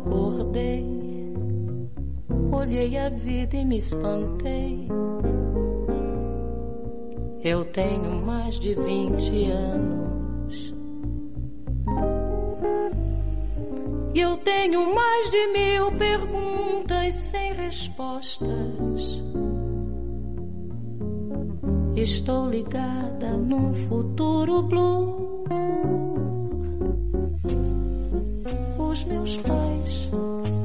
Acordei, 0.00 0.84
olhei 2.50 2.96
a 2.96 3.10
vida 3.10 3.56
e 3.56 3.64
me 3.64 3.76
espantei. 3.76 4.88
Eu 7.42 7.64
tenho 7.64 8.20
mais 8.26 8.60
de 8.60 8.74
20 8.74 9.50
anos. 9.50 10.74
E 14.14 14.20
eu 14.20 14.36
tenho 14.38 14.94
mais 14.94 15.30
de 15.30 15.46
mil 15.46 15.90
perguntas 15.92 17.14
sem 17.14 17.54
respostas. 17.54 19.22
Estou 21.96 22.50
ligada 22.50 23.30
num 23.38 23.72
futuro 23.88 24.62
blue. 24.62 25.44
Os 28.78 29.04
meus 29.04 29.36
pais 29.38 30.10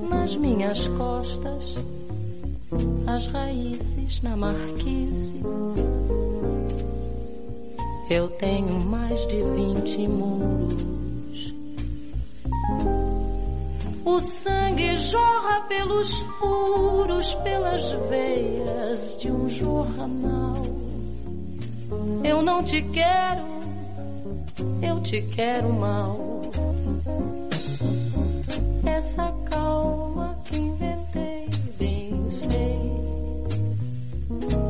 nas 0.09 0.35
minhas 0.35 0.87
costas, 0.89 1.75
as 3.07 3.27
raízes 3.27 4.21
na 4.21 4.35
marquise. 4.35 5.39
Eu 8.07 8.27
tenho 8.29 8.85
mais 8.85 9.25
de 9.27 9.41
vinte 9.43 10.07
muros. 10.07 11.55
O 14.05 14.19
sangue 14.19 14.95
jorra 14.95 15.61
pelos 15.61 16.19
furos, 16.39 17.33
pelas 17.35 17.91
veias 18.07 19.17
de 19.17 19.31
um 19.31 19.49
jornal. 19.49 20.53
Eu 22.23 22.43
não 22.43 22.63
te 22.63 22.81
quero, 22.83 23.43
eu 24.83 25.01
te 25.01 25.23
quero 25.23 25.73
mal. 25.73 26.41
Essa 28.85 29.33
calma 29.49 30.37
que 30.45 30.59
inventei, 30.59 31.49
bem 31.79 32.29
sei, 32.29 32.79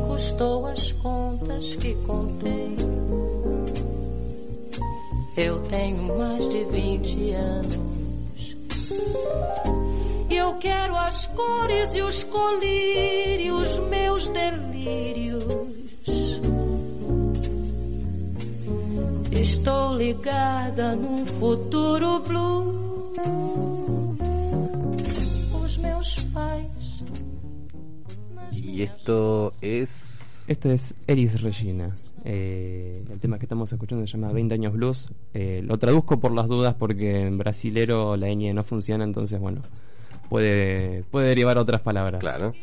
custou 0.08 0.65
as 0.68 0.94
contas 0.94 1.75
que 1.75 1.94
contei. 1.96 2.35
Eu 5.38 5.60
tenho 5.63 6.18
mais 6.18 6.48
de 6.48 6.63
20 6.63 7.32
anos. 7.32 8.56
E 10.30 10.36
eu 10.36 10.54
quero 10.60 10.96
as 10.96 11.27
cores 11.27 11.94
e 11.94 12.01
os 12.01 12.24
colírios, 12.24 13.77
meus 13.89 14.27
delírios. 14.27 15.44
Estou 19.30 19.98
ligada 19.98 20.96
num 20.96 21.25
futuro 21.25 22.22
blue. 22.22 23.12
Os 25.65 25.77
meus 25.77 26.15
pais. 26.34 27.04
Y 28.54 28.84
esto 28.84 29.54
es. 29.62 30.44
Esto 30.48 30.72
es 30.72 30.96
Eris 31.08 31.42
Regina. 31.42 31.94
Eh, 32.27 33.05
el 33.10 33.20
tema 33.20 33.38
que 33.38 33.46
estamos 33.46 33.72
escuchando 33.72 34.05
se 34.05 34.12
llama 34.12 34.32
20 34.32 34.55
años 34.55 34.74
blues. 34.74 35.10
Eh, 35.34 35.62
lo 35.63 35.77
traduzco 35.77 36.20
por 36.20 36.32
las 36.32 36.48
dudas 36.48 36.74
porque 36.74 37.27
en 37.27 37.38
brasilero 37.38 38.17
la 38.17 38.27
ñ 38.27 38.53
no 38.53 38.63
funciona, 38.63 39.03
entonces 39.03 39.39
bueno, 39.39 39.62
puede, 40.29 41.03
puede 41.12 41.27
derivar 41.27 41.58
otras 41.58 41.82
palabras. 41.82 42.20
Claro. 42.20 42.53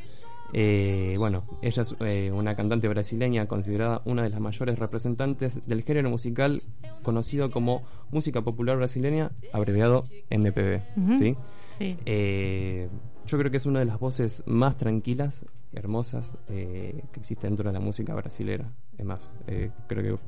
Eh, 0.55 1.15
bueno, 1.17 1.45
ella 1.63 1.83
es 1.83 1.95
eh, 2.01 2.31
una 2.31 2.55
cantante 2.55 2.87
brasileña 2.89 3.47
considerada 3.47 4.03
una 4.05 4.23
de 4.23 4.29
las 4.29 4.41
mayores 4.41 4.79
representantes 4.79 5.67
del 5.67 5.83
género 5.83 6.11
musical 6.11 6.61
conocido 7.03 7.51
como 7.51 7.83
música 8.11 8.43
popular 8.43 8.77
brasileña, 8.77 9.31
abreviado 9.53 10.03
MPB. 10.31 10.83
¿sí? 11.19 11.37
Sí. 11.79 11.97
Eh, 12.05 12.89
yo 13.27 13.39
creo 13.39 13.51
que 13.51 13.57
es 13.57 13.67
una 13.67 13.79
de 13.79 13.87
las 13.87 13.99
voces 13.99 14.43
más 14.47 14.77
tranquilas, 14.77 15.45
hermosas, 15.73 16.37
eh, 16.49 17.03
que 17.13 17.21
existe 17.21 17.47
dentro 17.47 17.71
de 17.71 17.73
la 17.73 17.81
música 17.81 18.15
brasilera. 18.15 18.71
Es 18.99 19.05
más, 19.05 19.33
eh, 19.47 19.73
creo 19.87 20.03
que 20.19 20.23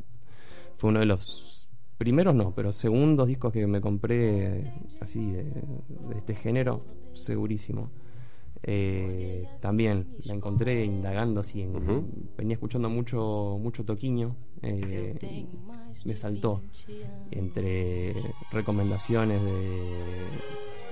fue 0.79 0.91
uno 0.91 1.01
de 1.01 1.07
los 1.07 1.69
primeros, 1.99 2.35
no, 2.35 2.55
pero 2.55 2.73
segundos 2.73 3.29
discos 3.29 3.53
que 3.53 3.67
me 3.67 3.81
compré 3.81 4.73
así 5.01 5.33
de, 5.33 5.45
de 5.89 6.19
este 6.19 6.35
género, 6.35 6.85
segurísimo. 7.13 7.91
Eh, 8.63 9.49
también 9.61 10.07
la 10.25 10.35
encontré 10.35 10.85
indagando 10.85 11.41
así, 11.41 11.63
en- 11.63 12.31
venía 12.37 12.55
escuchando 12.55 12.89
mucho 12.91 13.59
mucho 13.61 13.85
toquiño, 13.85 14.37
eh, 14.63 15.19
me 16.05 16.17
saltó 16.17 16.63
entre 17.31 18.35
recomendaciones 18.51 19.43
de, 19.45 20.45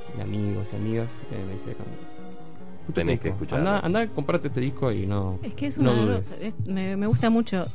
de 0.09 0.23
amigos 0.23 0.73
y 0.73 0.77
amigas, 0.77 1.21
eh, 1.31 1.45
me 1.47 1.55
"Escucha 1.57 1.85
Tenés 2.93 3.15
este 3.15 3.23
que 3.25 3.29
escucharlo". 3.31 3.69
Anda, 3.71 3.81
anda, 3.87 4.07
comprate 4.09 4.49
este 4.49 4.61
disco 4.61 4.91
y 4.93 5.07
no. 5.07 5.39
Es 5.43 5.55
que 5.55 5.67
es 5.67 5.79
no 5.79 5.93
una. 5.93 6.03
dudes. 6.03 6.39
es- 6.41 6.67
me, 6.67 6.97
me 6.97 7.07
gusta 7.07 7.31
mucho 7.31 7.67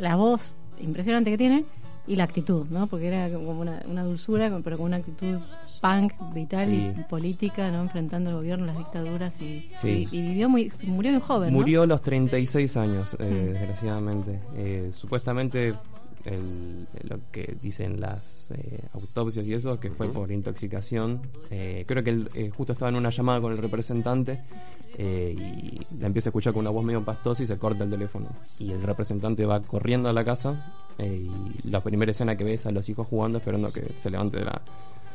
la 0.00 0.16
voz 0.16 0.54
impresionante 0.78 1.30
que 1.30 1.38
tiene 1.38 1.64
y 2.06 2.16
la 2.16 2.24
actitud, 2.24 2.66
¿no? 2.68 2.86
Porque 2.86 3.06
era 3.08 3.30
como 3.32 3.58
una, 3.58 3.82
una 3.88 4.02
dulzura, 4.02 4.50
pero 4.62 4.76
con 4.76 4.86
una 4.86 4.96
actitud 4.98 5.38
punk, 5.80 6.12
vital 6.34 6.68
Sí. 6.68 6.92
y 6.98 7.02
política, 7.04 7.70
¿no? 7.70 7.80
Enfrentando 7.82 8.30
el 8.30 8.36
gobierno, 8.36 8.66
las 8.66 8.76
dictaduras 8.76 9.32
y, 9.40 9.70
Sí. 9.74 10.06
y, 10.12 10.18
y 10.18 10.22
vivió 10.22 10.48
muy. 10.48 10.70
Murió 10.86 11.12
muy 11.12 11.20
joven. 11.22 11.50
¿no? 11.52 11.58
Murió 11.58 11.82
a 11.82 11.86
los 11.86 12.02
36 12.02 12.76
años, 12.76 13.16
eh, 13.18 13.24
Mm. 13.24 13.52
desgraciadamente. 13.54 14.40
Eh, 14.54 14.90
supuestamente, 14.92 15.74
el- 16.26 16.86
lo 17.08 17.18
que 17.32 17.56
dicen 17.62 18.00
las 18.00 18.50
eh, 18.52 18.80
autopsias 18.92 19.46
y 19.46 19.54
eso, 19.54 19.78
que 19.80 19.90
fue 19.90 20.08
por 20.08 20.30
intoxicación. 20.30 21.20
Eh, 21.50 21.84
creo 21.86 22.02
que 22.02 22.10
él 22.10 22.28
eh, 22.34 22.50
justo 22.56 22.72
estaba 22.72 22.88
en 22.90 22.96
una 22.96 23.10
llamada 23.10 23.40
con 23.40 23.52
el 23.52 23.58
representante 23.58 24.40
eh, 24.96 25.34
y 25.36 25.80
la 25.98 26.06
empieza 26.06 26.28
a 26.28 26.30
escuchar 26.30 26.52
con 26.52 26.60
una 26.60 26.70
voz 26.70 26.84
medio 26.84 27.04
pastosa 27.04 27.42
y 27.42 27.46
se 27.46 27.58
corta 27.58 27.84
el 27.84 27.90
teléfono. 27.90 28.28
Y 28.58 28.70
el 28.72 28.82
representante 28.82 29.44
va 29.44 29.60
corriendo 29.60 30.08
a 30.08 30.12
la 30.12 30.24
casa 30.24 30.72
eh, 30.98 31.28
y 31.64 31.68
la 31.68 31.80
primera 31.82 32.10
escena 32.12 32.36
que 32.36 32.44
ve 32.44 32.54
es 32.54 32.66
a 32.66 32.70
los 32.70 32.88
hijos 32.88 33.06
jugando 33.08 33.38
esperando 33.38 33.72
que 33.72 33.82
se 33.98 34.10
levante 34.10 34.44
la, 34.44 34.62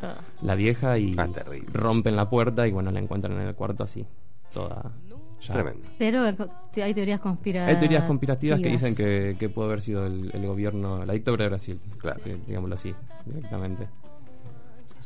Ah. 0.01 0.15
la 0.43 0.55
vieja 0.55 0.97
y 0.97 1.13
Ah, 1.17 1.27
rompen 1.73 2.15
la 2.15 2.29
puerta 2.29 2.65
y 2.65 2.71
bueno, 2.71 2.89
la 2.89 2.99
encuentran 3.01 3.33
en 3.33 3.47
el 3.49 3.53
cuarto 3.53 3.83
así, 3.83 4.05
toda... 4.53 4.93
ya 5.41 5.53
Tremendo. 5.53 5.88
Pero 5.98 6.24
hay 6.24 6.93
teorías 6.93 7.19
conspirativas. 7.19 7.69
hay 7.75 7.79
teorías 7.79 8.03
conspirativas 8.05 8.60
que 8.62 8.69
dicen 8.69 8.96
que, 8.96 9.36
que 9.39 9.50
puede 9.50 9.67
haber 9.69 9.81
sido 9.81 10.05
el, 10.05 10.29
el 10.34 10.46
gobierno, 10.48 11.05
la 11.05 11.13
dictadura 11.13 11.43
de 11.46 11.50
Brasil, 11.50 11.79
Claro. 12.00 12.22
que- 12.24 12.38
digámoslo 12.48 12.75
así, 12.75 12.93
directamente. 13.25 13.88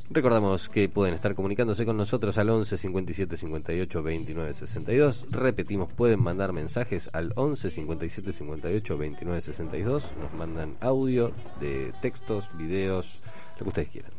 Recordamos 0.09 0.69
que 0.69 0.89
pueden 0.89 1.15
estar 1.15 1.33
comunicándose 1.33 1.85
con 1.85 1.97
nosotros 1.97 2.37
al 2.37 2.49
11 2.49 2.77
57 2.77 3.37
58 3.37 4.03
29 4.03 4.53
62. 4.53 5.27
Repetimos, 5.31 5.91
pueden 5.91 6.21
mandar 6.21 6.51
mensajes 6.51 7.09
al 7.13 7.31
11 7.35 7.71
57 7.71 8.33
58 8.33 8.97
29 8.97 9.41
62. 9.41 10.11
Nos 10.21 10.33
mandan 10.33 10.75
audio 10.81 11.31
de 11.61 11.93
textos, 12.01 12.47
videos, 12.57 13.21
lo 13.57 13.63
que 13.63 13.69
ustedes 13.69 13.89
quieran. 13.89 14.11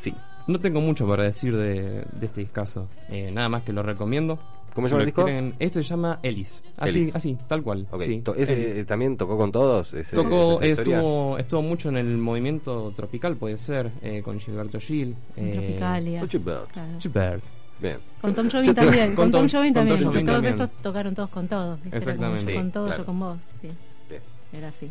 Sí. 0.00 0.12
No 0.46 0.58
tengo 0.58 0.82
mucho 0.82 1.06
para 1.08 1.22
decir 1.22 1.56
de, 1.56 2.04
de 2.12 2.26
este 2.26 2.40
discazo, 2.42 2.88
eh, 3.08 3.30
nada 3.32 3.48
más 3.48 3.62
que 3.62 3.72
lo 3.72 3.82
recomiendo. 3.82 4.38
¿Cómo 4.74 4.88
se 4.88 4.92
llama 4.92 4.98
lo 4.98 5.02
el 5.02 5.06
disco? 5.06 5.24
quieren- 5.24 5.54
esto 5.58 5.82
se 5.82 5.88
llama 5.88 6.18
Ellis, 6.22 6.62
así, 6.76 6.90
Ellis. 6.98 7.16
así, 7.16 7.38
tal 7.46 7.62
cual. 7.62 7.86
Ok. 7.90 8.02
sí, 8.02 8.20
To- 8.22 8.34
ese, 8.34 8.52
Ellis. 8.52 8.76
eh, 8.78 8.84
¿También 8.84 9.16
tocó 9.16 9.36
con 9.38 9.52
todos? 9.52 9.94
Ese- 9.94 10.16
Tocó, 10.16 10.60
estuvo, 10.60 11.38
estuvo 11.38 11.62
mucho 11.62 11.88
en 11.90 11.96
el 11.98 12.18
movimiento 12.18 12.92
tropical, 12.96 13.36
puede 13.36 13.56
ser, 13.58 13.90
eh, 14.02 14.20
con 14.22 14.40
Gilberto 14.40 14.80
Gil. 14.80 15.14
Eh, 15.36 15.50
Tropicalia. 15.52 16.20
Claro. 16.26 16.98
Gilbert. 17.00 17.44
Bien. 17.80 17.96
Con 18.20 18.34
Tom 18.34 18.48
Jobim 18.52 18.74
también. 18.74 19.06
con 19.08 19.16
Con 19.16 19.30
Tom 19.32 19.40
Tom- 19.42 19.48
Jobim 19.60 19.72
con 19.74 19.74
también. 19.74 19.98
Tom 20.02 20.12
Todos 20.12 20.24
también. 20.26 20.54
estos 20.54 20.70
tocaron 20.82 21.14
todos 21.14 21.30
con 21.30 21.48
todos. 21.48 21.78
Exactamente. 21.92 22.52
Sí, 22.52 22.58
con 22.58 22.70
todos 22.72 22.86
claro. 22.88 23.02
o 23.02 23.06
con 23.06 23.20
vos. 23.20 23.38
Sí, 23.60 23.68
Bien. 24.08 24.22
era 24.52 24.68
así. 24.68 24.90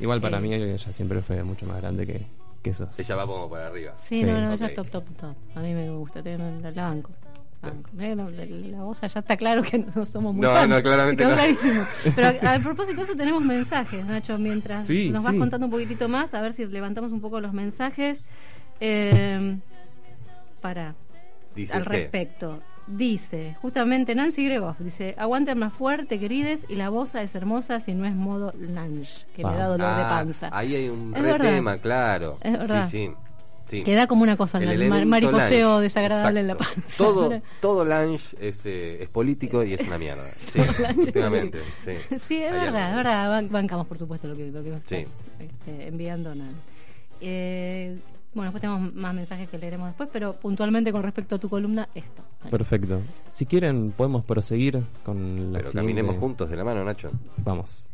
Igual 0.00 0.20
para 0.20 0.38
Eh. 0.38 0.40
mí 0.40 0.52
ella 0.54 0.78
siempre 0.92 1.22
fue 1.22 1.42
mucho 1.44 1.64
más 1.66 1.80
grande 1.80 2.06
que, 2.06 2.26
que 2.62 2.70
esos. 2.70 2.98
Ella 2.98 3.16
va 3.16 3.26
como 3.26 3.48
para 3.48 3.68
arriba. 3.68 3.94
Sí, 3.98 4.18
Sí. 4.18 4.24
no, 4.24 4.40
no, 4.40 4.52
ella 4.52 4.66
Ok. 4.66 4.74
top, 4.74 4.90
top, 4.90 5.04
top. 5.16 5.34
A 5.54 5.60
mí 5.60 5.72
me 5.74 5.88
gusta, 5.90 6.22
te- 6.22 6.36
la 6.36 6.72
banco. 6.88 7.10
Eh, 7.98 8.14
La, 8.16 8.24
la- 8.76 8.82
voz 8.82 9.00
ya 9.00 9.06
está 9.06 9.36
claro 9.36 9.62
que 9.62 9.78
no 9.78 10.06
somos 10.06 10.34
muy 10.34 10.42
No, 10.42 10.52
fans. 10.54 10.68
no, 10.68 10.82
claramente 10.82 11.24
no. 11.24 11.32
clarísimo. 11.34 11.86
Pero 12.14 12.26
a, 12.48 12.54
a 12.54 12.58
propósito 12.62 12.96
de 12.98 13.02
eso 13.04 13.14
tenemos 13.16 13.42
mensajes, 13.42 14.04
Nacho, 14.04 14.38
mientras 14.38 14.86
Sí, 14.86 15.10
nos 15.10 15.22
vas 15.24 15.32
sí. 15.32 15.38
contando 15.38 15.66
un 15.66 15.70
poquitito 15.72 16.08
más, 16.08 16.34
a 16.34 16.40
ver 16.40 16.54
si 16.54 16.64
levantamos 16.66 17.12
un 17.12 17.20
poco 17.20 17.40
los 17.40 17.52
mensajes. 17.52 18.22
Eh, 18.80 19.58
para 20.60 20.94
Dice 21.54 21.76
al 21.76 21.84
respecto. 21.84 22.60
Dice, 22.86 23.56
justamente 23.62 24.14
Nancy 24.14 24.44
Gregoff, 24.44 24.78
dice, 24.80 25.14
aguanten 25.16 25.58
más 25.58 25.72
fuerte, 25.72 26.18
querides, 26.20 26.66
y 26.68 26.74
la 26.76 26.90
voz 26.90 27.14
es 27.14 27.34
hermosa 27.34 27.80
si 27.80 27.94
no 27.94 28.04
es 28.04 28.14
modo 28.14 28.52
lunge, 28.58 29.24
que 29.34 29.42
le 29.42 29.48
da 29.56 29.68
dolor 29.68 29.78
de 29.96 30.02
Ah, 30.02 30.08
panza. 30.10 30.50
Ahí 30.52 30.74
hay 30.74 30.88
un 30.90 31.14
re 31.14 31.38
tema, 31.38 31.78
claro. 31.78 32.36
Es 32.42 32.52
verdad. 32.52 32.86
Sí, 32.90 33.06
sí. 33.08 33.14
Sí. 33.68 33.82
Que 33.82 33.94
da 33.94 34.06
como 34.06 34.22
una 34.22 34.36
cosa, 34.36 34.58
El 34.58 35.06
mariposeo 35.06 35.80
desagradable 35.80 36.40
en 36.40 36.46
la 36.48 36.56
panza. 36.56 36.82
Todo, 36.98 37.40
todo 37.60 37.84
lunge 37.84 38.36
es, 38.40 38.64
eh, 38.66 39.02
es 39.02 39.08
político 39.08 39.62
y 39.64 39.74
es 39.74 39.80
una 39.86 39.98
mierda. 39.98 40.28
Sí, 40.36 40.58
efectivamente. 40.60 41.58
Sí, 41.84 41.92
Sí, 42.18 42.36
es 42.42 42.52
verdad, 42.52 42.90
es 42.90 42.96
verdad. 42.96 43.30
Ban- 43.30 43.50
Bancamos, 43.50 43.86
por 43.86 43.98
supuesto, 43.98 44.28
lo 44.28 44.36
que, 44.36 44.46
lo 44.50 44.62
que 44.62 44.70
nos 44.70 44.82
Sí. 44.82 44.96
está 44.96 45.44
este, 45.44 45.88
enviando 45.88 46.34
Nan. 46.34 46.54
Eh, 47.20 47.96
Bueno, 48.34 48.50
después 48.50 48.60
tenemos 48.62 48.92
más 48.94 49.14
mensajes 49.14 49.48
que 49.48 49.58
leeremos 49.58 49.88
después, 49.88 50.08
pero 50.12 50.32
puntualmente 50.34 50.90
con 50.90 51.02
respecto 51.04 51.36
a 51.36 51.38
tu 51.38 51.48
columna, 51.48 51.88
esto. 51.94 52.22
Perfecto. 52.50 53.00
Si 53.28 53.46
quieren, 53.46 53.92
podemos 53.92 54.24
proseguir 54.24 54.82
con 55.04 55.52
la 55.52 55.58
Pero 55.60 55.70
siguiente- 55.70 55.72
caminemos 55.76 56.16
juntos 56.16 56.50
de 56.50 56.56
la 56.56 56.64
mano, 56.64 56.82
Nacho. 56.84 57.10
Vamos. 57.38 57.88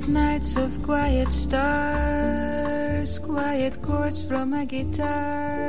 Quiet 0.00 0.12
nights 0.14 0.56
of 0.56 0.82
quiet 0.82 1.30
stars, 1.30 3.18
quiet 3.18 3.82
chords 3.82 4.24
from 4.24 4.54
a 4.54 4.64
guitar, 4.64 5.68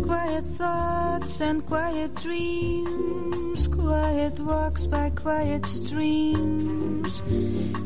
Quiet 0.01 0.45
thoughts 0.57 1.41
and 1.41 1.63
quiet 1.67 2.15
dreams, 2.15 3.67
quiet 3.67 4.39
walks 4.39 4.87
by 4.87 5.11
quiet 5.11 5.63
streams, 5.67 7.21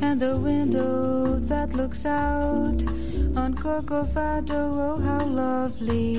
and 0.02 0.24
a 0.24 0.38
window 0.38 1.36
that 1.40 1.74
looks 1.74 2.06
out 2.06 2.82
on 3.38 3.54
Corcovado. 3.56 4.52
Oh, 4.52 4.98
how 5.00 5.26
lovely! 5.26 6.16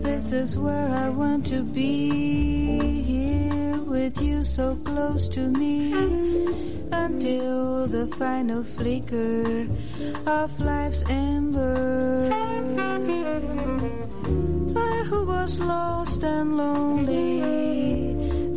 This 0.00 0.32
is 0.32 0.56
where 0.56 0.88
I 0.88 1.08
want 1.08 1.46
to 1.46 1.62
be, 1.62 3.02
here 3.02 3.78
with 3.78 4.20
you 4.20 4.42
so 4.42 4.76
close 4.84 5.28
to 5.30 5.40
me, 5.40 5.92
until 6.92 7.86
the 7.86 8.06
final 8.16 8.62
flicker 8.62 9.66
of 10.26 10.60
life's 10.60 11.04
ember. 11.08 12.30
I 14.76 15.04
who 15.08 15.24
was 15.24 15.60
lost 15.60 16.22
and 16.24 16.56
lonely, 16.56 17.40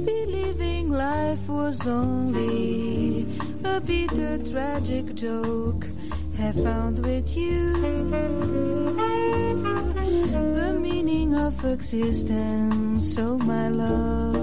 believing 0.05 0.91
life 0.91 1.47
was 1.47 1.85
only 1.87 3.25
a 3.63 3.79
bitter, 3.81 4.37
tragic 4.39 5.15
joke, 5.15 5.85
have 6.41 6.63
found 6.63 6.97
with 7.05 7.37
you 7.37 7.71
the 10.57 10.75
meaning 10.79 11.35
of 11.35 11.53
existence, 11.65 13.15
oh 13.19 13.37
my 13.37 13.69
love. 13.69 14.41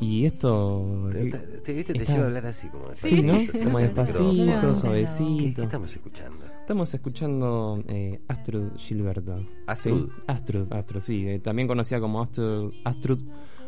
Y 0.00 0.26
esto. 0.26 1.57
Te, 1.68 1.74
te- 1.74 1.84
te- 1.84 1.92
viste, 1.92 1.92
te 1.92 1.98
está- 2.00 2.12
lleva 2.12 2.24
a 2.24 2.26
hablar 2.28 2.46
así 2.46 2.68
como 2.68 2.84
Sí, 2.94 3.22
¿no? 3.22 3.32
despacito, 3.34 3.64
Como 3.64 3.78
despacito, 3.78 4.22
micrófono. 4.24 4.62
No, 4.62 4.68
¿Qué, 4.74 4.74
suavecito. 4.80 5.56
qué 5.56 5.62
estamos 5.62 5.92
escuchando? 5.92 6.44
Estamos 6.60 6.94
escuchando 6.94 7.84
eh, 7.88 8.20
Astrud 8.28 8.70
Gilberto. 8.76 9.46
Astrud. 9.66 10.08
¿Sí? 10.08 10.22
Astrud, 10.26 10.72
Astrud, 10.72 11.00
sí. 11.00 11.28
eh, 11.28 11.38
también 11.40 11.68
conocida 11.68 12.00
como 12.00 12.22
Astrud, 12.22 12.72
Astrud 12.84 13.20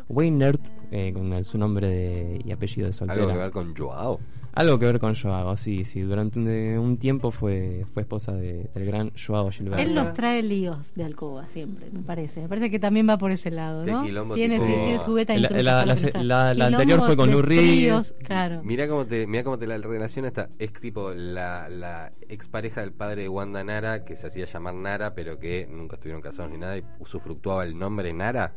Weinert, 0.09 0.61
eh, 0.91 1.13
con 1.13 1.31
el- 1.33 1.45
su 1.45 1.57
nombre 1.57 1.87
de- 1.87 2.41
y 2.43 2.51
apellido 2.51 2.87
de 2.87 2.93
soltera. 2.93 3.21
¿Algo 3.21 3.33
que 3.33 3.39
ver 3.39 3.51
con 3.51 3.75
Joao? 3.75 4.19
Algo 4.53 4.77
que 4.79 4.85
ver 4.85 4.99
con 4.99 5.15
Joao, 5.15 5.55
sí, 5.55 5.85
sí. 5.85 6.01
Durante 6.01 6.37
un, 6.39 6.45
de- 6.45 6.77
un 6.77 6.97
tiempo 6.97 7.31
fue, 7.31 7.85
fue 7.93 8.01
esposa 8.01 8.33
de- 8.33 8.69
del 8.75 8.85
gran 8.85 9.11
Joao 9.15 9.49
Gilberto. 9.49 9.81
Él 9.81 9.95
nos 9.95 10.11
trae 10.13 10.43
líos 10.43 10.93
de 10.93 11.05
alcoba 11.05 11.47
siempre, 11.47 11.87
me 11.91 12.01
parece. 12.01 12.41
Me 12.41 12.49
parece 12.49 12.69
que 12.69 12.77
también 12.77 13.07
va 13.07 13.17
por 13.17 13.31
ese 13.31 13.49
lado, 13.49 13.85
¿no? 13.85 14.03
quilombo 14.03 14.35
Tiene, 14.35 14.55
tipo- 14.55 14.65
sí, 14.67 14.73
tiene 14.73 14.99
su 14.99 15.13
beta 15.13 15.33
La- 15.37 15.47
la- 15.63 15.85
la- 16.23 16.53
la- 16.53 16.65
anterior 16.67 16.99
fue 17.05 17.15
con 17.15 17.33
Urri. 17.33 17.89
claro. 18.27 18.61
Mira 18.63 18.87
cómo 18.89 19.05
te, 19.05 19.25
mira 19.25 19.43
cómo 19.43 19.57
te 19.57 19.67
la 19.67 19.77
relaciona 19.77 20.27
esta. 20.27 20.49
Es 20.59 20.73
tipo 20.73 21.11
la, 21.11 21.69
la 21.69 22.11
expareja 22.27 22.81
del 22.81 22.91
padre 22.91 23.21
de 23.23 23.29
Wanda 23.29 23.63
Nara, 23.63 24.03
que 24.03 24.15
se 24.17 24.27
hacía 24.27 24.45
llamar 24.45 24.75
Nara, 24.75 25.13
pero 25.15 25.39
que 25.39 25.65
nunca 25.71 25.95
estuvieron 25.95 26.21
casados 26.21 26.51
ni 26.51 26.57
nada, 26.57 26.77
y 26.77 26.83
usufructuaba 26.99 27.63
el 27.63 27.77
nombre 27.79 28.11
Nara. 28.11 28.53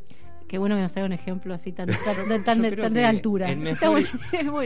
Qué 0.48 0.58
bueno 0.58 0.76
que 0.76 0.82
nos 0.82 0.92
traiga 0.92 1.06
un 1.06 1.12
ejemplo 1.12 1.54
así 1.54 1.72
tan, 1.72 1.88
tan, 2.44 2.60
de, 2.62 2.72
tan 2.76 2.92
de 2.92 3.04
altura. 3.04 3.50
Está 3.50 3.88
bueno, 3.90 4.08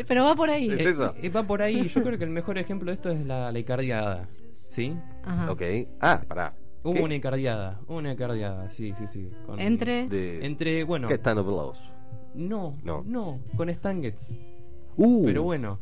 pero 0.06 0.24
va 0.24 0.34
por 0.34 0.50
ahí. 0.50 0.70
¿Es 0.70 0.80
Eh, 0.86 0.90
eso? 0.90 1.14
eh, 1.22 1.28
va 1.28 1.42
por 1.44 1.62
ahí. 1.62 1.88
Yo 1.88 2.02
creo 2.02 2.18
que 2.18 2.24
el 2.24 2.30
mejor 2.30 2.58
ejemplo 2.58 2.90
de 2.90 2.94
esto 2.94 3.10
es 3.10 3.24
la, 3.26 3.52
la 3.52 3.58
icardiada. 3.58 4.28
¿Sí? 4.68 4.94
Ajá. 5.24 5.50
Ok. 5.50 5.62
Ah, 6.00 6.22
pará. 6.26 6.54
Hubo 6.82 6.94
¿Qué? 6.94 7.02
una 7.02 7.14
icardiada. 7.14 7.80
Hubo 7.86 7.96
una 7.98 8.12
icardiada, 8.12 8.68
sí, 8.70 8.92
sí, 8.98 9.06
sí. 9.06 9.30
con- 9.46 9.58
Entre. 9.58 10.08
De, 10.08 10.44
Entre, 10.46 10.84
bueno. 10.84 11.08
¿Qué 11.08 11.14
of 11.14 11.46
blows? 11.46 11.78
No, 12.34 12.76
No. 12.84 13.02
no, 13.06 13.40
con 13.56 13.68
Stan 13.70 14.00
Getz. 14.02 14.32
Uh, 14.96 15.24
Pero 15.24 15.42
bueno. 15.42 15.78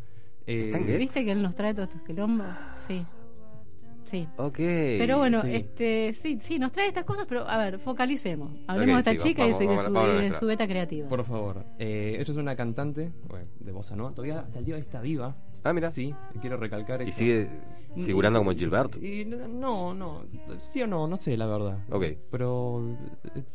eh. 0.46 0.96
¿Viste 0.98 1.24
que 1.24 1.32
él 1.32 1.42
nos 1.42 1.54
trae 1.54 1.74
todos 1.74 1.88
estos 1.88 2.02
quilombos? 2.02 2.46
Sí. 2.86 3.04
Sí. 4.06 4.26
Ok. 4.36 4.56
Pero 4.56 5.18
bueno, 5.18 5.42
sí. 5.42 5.54
este, 5.54 6.12
sí, 6.14 6.38
sí, 6.40 6.58
nos 6.58 6.72
trae 6.72 6.88
estas 6.88 7.04
cosas, 7.04 7.26
pero 7.28 7.48
a 7.48 7.58
ver, 7.58 7.78
focalicemos. 7.78 8.52
Hablemos 8.66 9.00
Ok, 9.00 9.04
de 9.04 9.10
esta 9.12 9.22
sí, 9.22 9.28
chica 9.28 9.42
vamos, 9.42 9.56
y 9.60 9.60
de, 9.60 9.66
vamos, 9.66 9.84
su, 9.84 9.92
vamos 9.92 10.08
a 10.08 10.12
de 10.12 10.18
nuestra. 10.18 10.38
su 10.40 10.46
beta 10.46 10.66
creativa. 10.66 11.08
Por 11.08 11.24
favor. 11.24 11.64
Eh, 11.78 12.12
ella 12.14 12.22
es 12.22 12.36
una 12.36 12.56
cantante 12.56 13.12
bueno, 13.28 13.46
de 13.60 13.72
bossa 13.72 13.96
nova. 13.96 14.10
Todavía 14.12 14.40
hasta 14.40 14.58
el 14.58 14.64
día 14.64 14.74
de 14.76 14.80
hoy 14.80 14.86
está 14.86 15.00
viva. 15.00 15.36
Ah, 15.66 15.72
mira. 15.72 15.90
Sí, 15.90 16.14
quiero 16.40 16.56
recalcar 16.56 17.02
Y 17.02 17.08
eso. 17.08 17.18
sigue 17.18 17.48
figurando 18.04 18.38
como 18.40 18.52
Gilberto. 18.52 18.98
Y 19.02 19.24
no, 19.24 19.94
no, 19.94 20.24
sí 20.68 20.82
o 20.82 20.86
no, 20.86 21.06
no 21.08 21.16
sé 21.16 21.34
la 21.36 21.46
verdad. 21.46 21.78
Ok. 21.90 22.04
Pero 22.30 22.96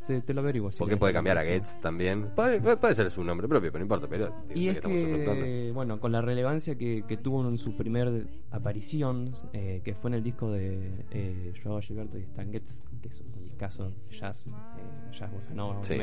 te, 0.07 0.21
te 0.21 0.33
lo 0.33 0.41
averiguo. 0.41 0.71
si 0.71 0.79
Porque 0.79 0.97
puede 0.97 1.13
cambiar 1.13 1.37
a 1.37 1.43
Getz 1.43 1.79
también. 1.79 2.29
Puede, 2.35 2.59
puede- 2.59 2.95
ser 2.95 3.09
su 3.11 3.23
nombre 3.23 3.47
propio, 3.47 3.71
pero 3.71 3.79
no 3.79 3.85
importa. 3.85 4.07
Pero 4.09 4.33
Y 4.55 4.67
es 4.69 4.79
que, 4.81 5.71
bueno, 5.73 5.99
con 5.99 6.11
la 6.11 6.21
relevancia 6.21 6.75
que, 6.75 7.03
que 7.07 7.17
tuvo 7.17 7.47
en 7.47 7.57
su 7.57 7.75
primer 7.77 8.27
aparición, 8.49 9.33
eh, 9.53 9.81
que 9.83 9.93
fue 9.95 10.09
en 10.09 10.15
el 10.15 10.23
disco 10.23 10.51
de 10.51 11.05
eh, 11.11 11.53
Joao 11.63 11.79
Gilberto 11.81 12.17
y 12.17 12.23
Stan 12.23 12.51
Getz, 12.51 12.81
que 13.01 13.07
es 13.09 13.21
un 13.21 13.31
discazo 13.31 13.89
de 13.89 13.95
jazz, 14.17 14.47
eh, 14.47 15.17
jazz 15.17 15.31
bossa 15.31 15.53
nova, 15.53 15.83
Sí. 15.83 15.95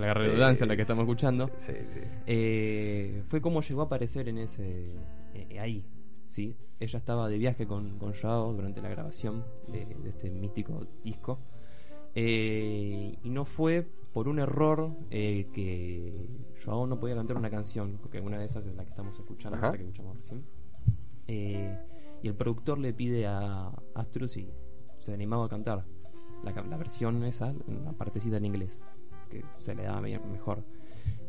La 0.00 0.14
redundancia 0.14 0.64
Eh, 0.64 0.68
la 0.68 0.76
que 0.76 0.82
estamos 0.82 1.02
escuchando. 1.02 1.50
Sí, 1.58 1.72
sí. 1.92 2.00
Eh, 2.26 3.22
fue 3.28 3.40
como 3.40 3.60
llegó 3.62 3.82
a 3.82 3.84
aparecer 3.84 4.28
en 4.28 4.38
ese 4.38 4.92
eh, 5.34 5.58
ahí, 5.58 5.84
¿sí? 6.26 6.56
Ella 6.80 6.98
estaba 6.98 7.28
de 7.28 7.38
viaje 7.38 7.66
con, 7.66 7.98
con 7.98 8.12
Joao 8.14 8.52
durante 8.52 8.80
la 8.82 8.88
grabación 8.88 9.44
de, 9.68 9.86
de 9.86 10.08
este 10.10 10.30
mítico 10.30 10.86
disco. 11.02 11.38
Eh, 12.16 13.16
y 13.22 13.30
no 13.30 13.44
fue 13.44 13.86
por 14.12 14.28
un 14.28 14.38
error 14.38 14.92
eh, 15.10 15.48
que 15.52 16.12
Joao 16.64 16.86
no 16.86 17.00
podía 17.00 17.16
cantar 17.16 17.36
una 17.36 17.50
canción, 17.50 17.98
porque 18.00 18.20
una 18.20 18.38
de 18.38 18.44
esas 18.44 18.66
es 18.66 18.74
la 18.76 18.84
que 18.84 18.90
estamos 18.90 19.18
escuchando, 19.18 19.56
Ajá. 19.58 19.72
la 19.72 19.76
que 19.76 19.82
escuchamos 19.82 20.16
recién. 20.16 20.44
Eh, 21.26 21.76
y 22.22 22.28
el 22.28 22.34
productor 22.34 22.78
le 22.78 22.92
pide 22.92 23.26
a 23.26 23.72
Astrus 23.94 24.32
si 24.32 24.48
se 25.00 25.12
animaba 25.12 25.46
a 25.46 25.48
cantar 25.48 25.84
la, 26.44 26.52
la 26.62 26.76
versión 26.76 27.22
esa, 27.24 27.52
la 27.84 27.92
partecita 27.92 28.36
en 28.36 28.44
inglés, 28.44 28.82
que 29.34 29.44
se 29.60 29.74
le 29.74 29.82
daba 29.84 30.00
me- 30.00 30.18
mejor. 30.18 30.62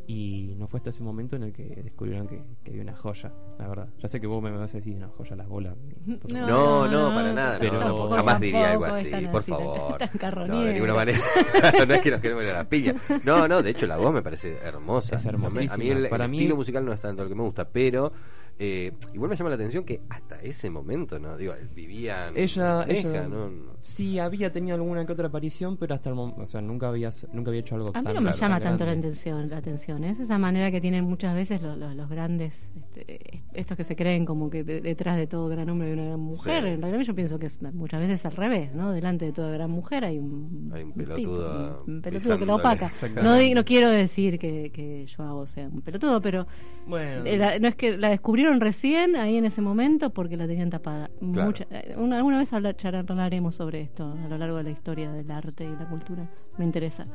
Y 0.08 0.54
no 0.60 0.68
fue 0.68 0.78
hasta 0.78 0.92
ese 0.92 1.02
momento 1.02 1.36
en 1.36 1.42
el 1.42 1.52
que 1.52 1.64
descubrieron 1.84 2.28
que, 2.28 2.40
que 2.64 2.70
había 2.70 2.84
una 2.84 2.96
joya, 2.96 3.32
la 3.58 3.68
verdad. 3.68 3.88
Ya 3.98 4.08
sé 4.08 4.22
que 4.22 4.28
vos 4.28 4.42
me 4.44 4.52
vas 4.52 4.72
a 4.72 4.78
decir 4.78 4.96
una 4.96 5.08
joya 5.08 5.36
las 5.36 5.48
bolas. 5.48 5.76
No. 6.06 6.46
No, 6.48 6.88
no, 6.88 7.10
para 7.16 7.34
nada. 7.34 7.58
Pero 7.60 7.74
no, 7.74 7.80
tampoco- 7.80 8.10
jamás 8.16 8.40
diría 8.40 8.72
algo 8.74 8.86
tampoco 8.86 9.00
así, 9.18 9.26
por 9.28 9.40
así, 9.42 9.52
favor. 9.52 9.98
tan 9.98 10.48
no, 10.48 10.60
de 10.62 10.74
ninguna 10.74 10.94
manera. 10.94 11.20
no 11.88 11.94
es 11.96 12.02
que 12.02 12.12
nos 12.12 12.22
queremos 12.22 12.44
ir 12.44 12.50
a 12.52 12.54
la 12.54 12.70
piña. 12.70 12.96
No, 13.24 13.48
no, 13.48 13.64
de 13.64 13.72
hecho 13.72 13.88
la 13.88 13.98
voz 13.98 14.14
me 14.14 14.22
parece 14.22 14.58
hermosa. 14.64 15.16
Es 15.16 15.26
hermosísima. 15.26 15.74
A 15.74 15.78
mí 15.78 15.90
el, 15.90 16.04
el 16.06 16.10
Para 16.10 16.28
mí- 16.28 16.38
estilo 16.38 16.56
musical 16.56 16.86
no 16.86 16.94
es 16.94 17.00
tanto 17.02 17.24
lo 17.24 17.30
que 17.30 17.36
me 17.36 17.42
gusta, 17.44 17.68
pero 17.68 18.12
eh, 18.58 18.94
igual 19.14 19.30
me 19.30 19.36
llama 19.36 19.50
la 19.50 19.56
atención 19.56 19.84
que 19.84 20.02
hasta 20.10 20.42
ese 20.42 20.70
momento, 20.70 21.20
¿no? 21.20 21.36
Digo, 21.38 21.54
vivían. 21.76 22.38
Ella, 22.38 22.84
en 22.84 22.92
ella 22.96 23.28
¿no? 23.28 23.50
No. 23.50 23.74
sí 23.82 24.18
había 24.20 24.52
tenido 24.52 24.76
alguna 24.76 25.06
que 25.06 25.12
otra 25.12 25.28
aparición, 25.28 25.76
pero 25.78 25.94
hasta 25.96 26.10
el 26.10 26.16
momento, 26.16 26.42
o 26.42 26.46
sea, 26.46 26.62
nunca 26.62 26.88
había, 26.88 27.10
nunca 27.34 27.50
había 27.50 27.60
hecho 27.62 27.76
algo 27.76 27.92
A 27.94 28.02
mí 28.02 28.08
no 28.14 28.22
me 28.22 28.32
tan 28.32 28.40
llama 28.40 28.60
tanto 28.62 28.86
la 28.86 28.92
atención, 28.92 29.50
la 29.50 29.58
atención. 29.58 30.04
Es 30.06 30.20
esa 30.20 30.38
manera 30.40 30.72
que 30.72 30.80
tienen 30.80 31.04
muchas 31.06 31.36
veces 31.36 31.62
los, 31.62 31.78
los, 31.78 31.96
los 31.96 32.10
grandes, 32.10 32.74
este, 32.78 33.40
estos 33.54 33.76
que 33.78 33.84
se 33.84 33.96
creen 33.96 34.26
como 34.26 34.50
que 34.50 34.64
de- 34.64 34.82
detrás 34.82 35.18
de 35.18 35.28
todo 35.28 35.48
gran 35.50 35.70
hombre 35.70 35.88
hay 35.90 35.94
una 35.94 36.06
gran 36.06 36.20
mujer. 36.20 36.64
Sí. 36.64 36.70
En 36.70 36.82
realidad 36.82 37.04
yo 37.04 37.16
pienso 37.16 37.38
que 37.40 37.48
es 37.48 37.62
muchas 37.62 38.00
veces 38.00 38.26
al 38.26 38.36
revés, 38.36 38.74
¿no? 38.74 38.92
Delante 38.94 39.26
de 39.26 39.32
toda 39.34 39.52
gran 39.52 39.70
mujer 39.70 40.06
hay 40.06 40.18
un, 40.18 40.72
Hay 40.74 40.84
un 40.84 40.94
tipo, 40.94 41.04
pelotudo 41.06 41.84
un 41.88 42.02
pelotudo 42.02 42.38
que 42.40 42.46
lo 42.46 42.58
pisándole. 42.58 42.86
opaca. 42.86 43.22
No, 43.22 43.56
no 43.56 43.66
quiero 43.66 43.90
decir 43.90 44.40
que, 44.40 44.72
que 44.72 45.06
yo 45.06 45.24
hago 45.24 45.46
sea 45.48 45.68
un 45.68 45.82
pelotudo, 45.82 46.22
pero 46.22 46.48
Bueno, 46.88 47.26
eh, 47.26 47.38
la- 47.38 47.60
no 47.60 47.68
es 47.68 47.76
que 47.76 47.98
la 47.98 48.10
descubrieron 48.46 48.62
recién 48.62 49.16
ahí 49.16 49.38
en 49.38 49.46
ese 49.46 49.62
momento 49.62 50.10
porque 50.12 50.38
la 50.38 50.48
tenían 50.48 50.70
tapada. 50.70 51.10
Claro. 51.20 51.48
Mucha- 51.48 51.66
eh, 51.72 51.96
una- 51.98 52.18
alguna 52.18 52.38
vez 52.38 52.52
habla- 52.54 52.76
charlaremos 52.76 53.56
sobre 53.56 53.82
esto 53.82 54.12
a 54.24 54.28
lo 54.28 54.38
largo 54.38 54.58
de 54.58 54.64
la 54.64 54.70
historia 54.72 55.12
del 55.12 55.30
arte 55.32 55.64
y 55.64 55.68
la 55.76 55.88
cultura. 55.90 56.30
Me 56.58 56.66
interesa. 56.66 57.06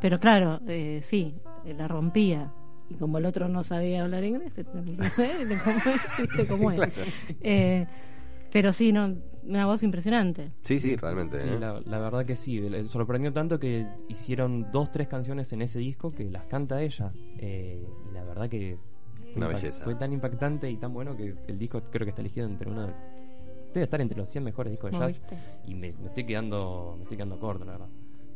Pero 0.00 0.18
claro, 0.18 0.60
eh, 0.66 1.00
sí, 1.02 1.34
eh, 1.64 1.74
la 1.74 1.88
rompía. 1.88 2.50
y 2.90 2.94
como 2.96 3.16
el 3.16 3.24
otro 3.24 3.48
no 3.48 3.62
sabía 3.62 4.02
hablar 4.04 4.22
inglés. 4.22 4.52
¿Viste 6.18 6.46
cómo 6.46 6.70
es? 6.72 6.80
Eh, 7.40 7.86
pero 8.52 8.72
sí, 8.74 8.92
no, 8.92 9.14
una 9.44 9.64
voz 9.64 9.82
impresionante. 9.82 10.52
Sí, 10.62 10.78
sí, 10.78 10.94
realmente. 10.96 11.38
Sí, 11.38 11.48
¿eh? 11.48 11.58
la, 11.58 11.80
la 11.86 11.98
verdad 11.98 12.26
que 12.26 12.36
sí. 12.36 12.60
Sorprendió 12.88 13.32
tanto 13.32 13.58
que 13.58 13.86
hicieron 14.08 14.70
dos, 14.70 14.92
tres 14.92 15.08
canciones 15.08 15.50
en 15.54 15.62
ese 15.62 15.78
disco 15.78 16.10
que 16.10 16.24
las 16.30 16.44
canta 16.44 16.82
ella. 16.82 17.12
Eh, 17.38 17.82
y 18.10 18.14
la 18.14 18.24
verdad 18.24 18.50
que 18.50 18.76
Una 19.36 19.46
impact- 19.48 19.54
belleza. 19.62 19.84
fue 19.84 19.94
tan 19.94 20.12
impactante 20.12 20.70
y 20.70 20.76
tan 20.76 20.92
bueno 20.92 21.16
que 21.16 21.34
el 21.46 21.58
disco 21.58 21.82
creo 21.90 22.04
que 22.04 22.10
está 22.10 22.20
elegido 22.22 22.46
entre 22.46 22.70
uno 22.70 22.86
de- 22.86 22.94
debe 23.74 23.84
estar 23.84 24.00
entre 24.00 24.18
los 24.18 24.28
100 24.28 24.44
mejores 24.44 24.70
discos 24.70 24.90
de 24.90 24.96
¿Cómo 24.98 25.08
jazz 25.08 25.18
viste? 25.20 25.36
y 25.66 25.74
me, 25.74 25.92
me 25.92 26.08
estoy 26.08 26.24
quedando 26.26 26.94
me 26.96 27.02
estoy 27.04 27.16
quedando 27.16 27.38
corto 27.38 27.64
la 27.64 27.72
verdad. 27.72 27.88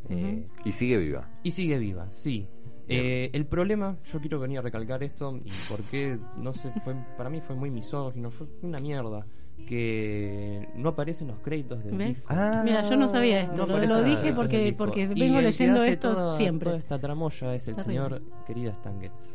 Eh, 0.08 0.46
Y 0.64 0.72
sigue 0.72 0.96
viva. 0.98 1.28
y 1.42 1.50
sigue 1.50 1.78
viva, 1.78 2.06
sí. 2.12 2.48
Eh, 2.88 3.30
el 3.32 3.46
problema, 3.46 3.96
yo 4.12 4.20
quiero 4.20 4.38
venir 4.38 4.60
a 4.60 4.62
recalcar 4.62 5.02
esto 5.02 5.36
y 5.44 5.50
por 5.68 5.80
qué, 5.90 6.16
no 6.38 6.52
sé, 6.52 6.70
fue, 6.84 6.94
para 7.16 7.28
mí 7.28 7.40
fue 7.40 7.56
muy 7.56 7.68
misógino, 7.70 8.30
fue, 8.30 8.46
una 8.62 8.78
mierda 8.78 9.26
que 9.66 10.68
no 10.76 10.90
aparecen 10.90 11.28
los 11.28 11.38
créditos 11.40 11.82
del 11.84 11.96
¿Ves? 11.96 12.08
disco. 12.08 12.34
Mira, 12.64 12.82
yo 12.88 12.96
no 12.96 13.08
sabía 13.08 13.42
esto, 13.42 13.66
No 13.66 13.78
lo, 13.78 14.02
dije 14.04 14.32
porque 14.32 15.06
vengo 15.08 15.24
el 15.24 15.32
que 15.34 15.42
leyendo 15.42 15.80
hace 15.82 15.92
esto 15.92 16.14
toda- 16.14 16.32
siempre. 16.34 16.66
Toda 16.66 16.78
esta 16.78 16.98
tramoya 17.00 17.54
es 17.54 17.66
el 17.68 17.74
señor 17.74 18.22
querido 18.46 18.70
Stan 18.72 19.00
Getz. 19.00 19.34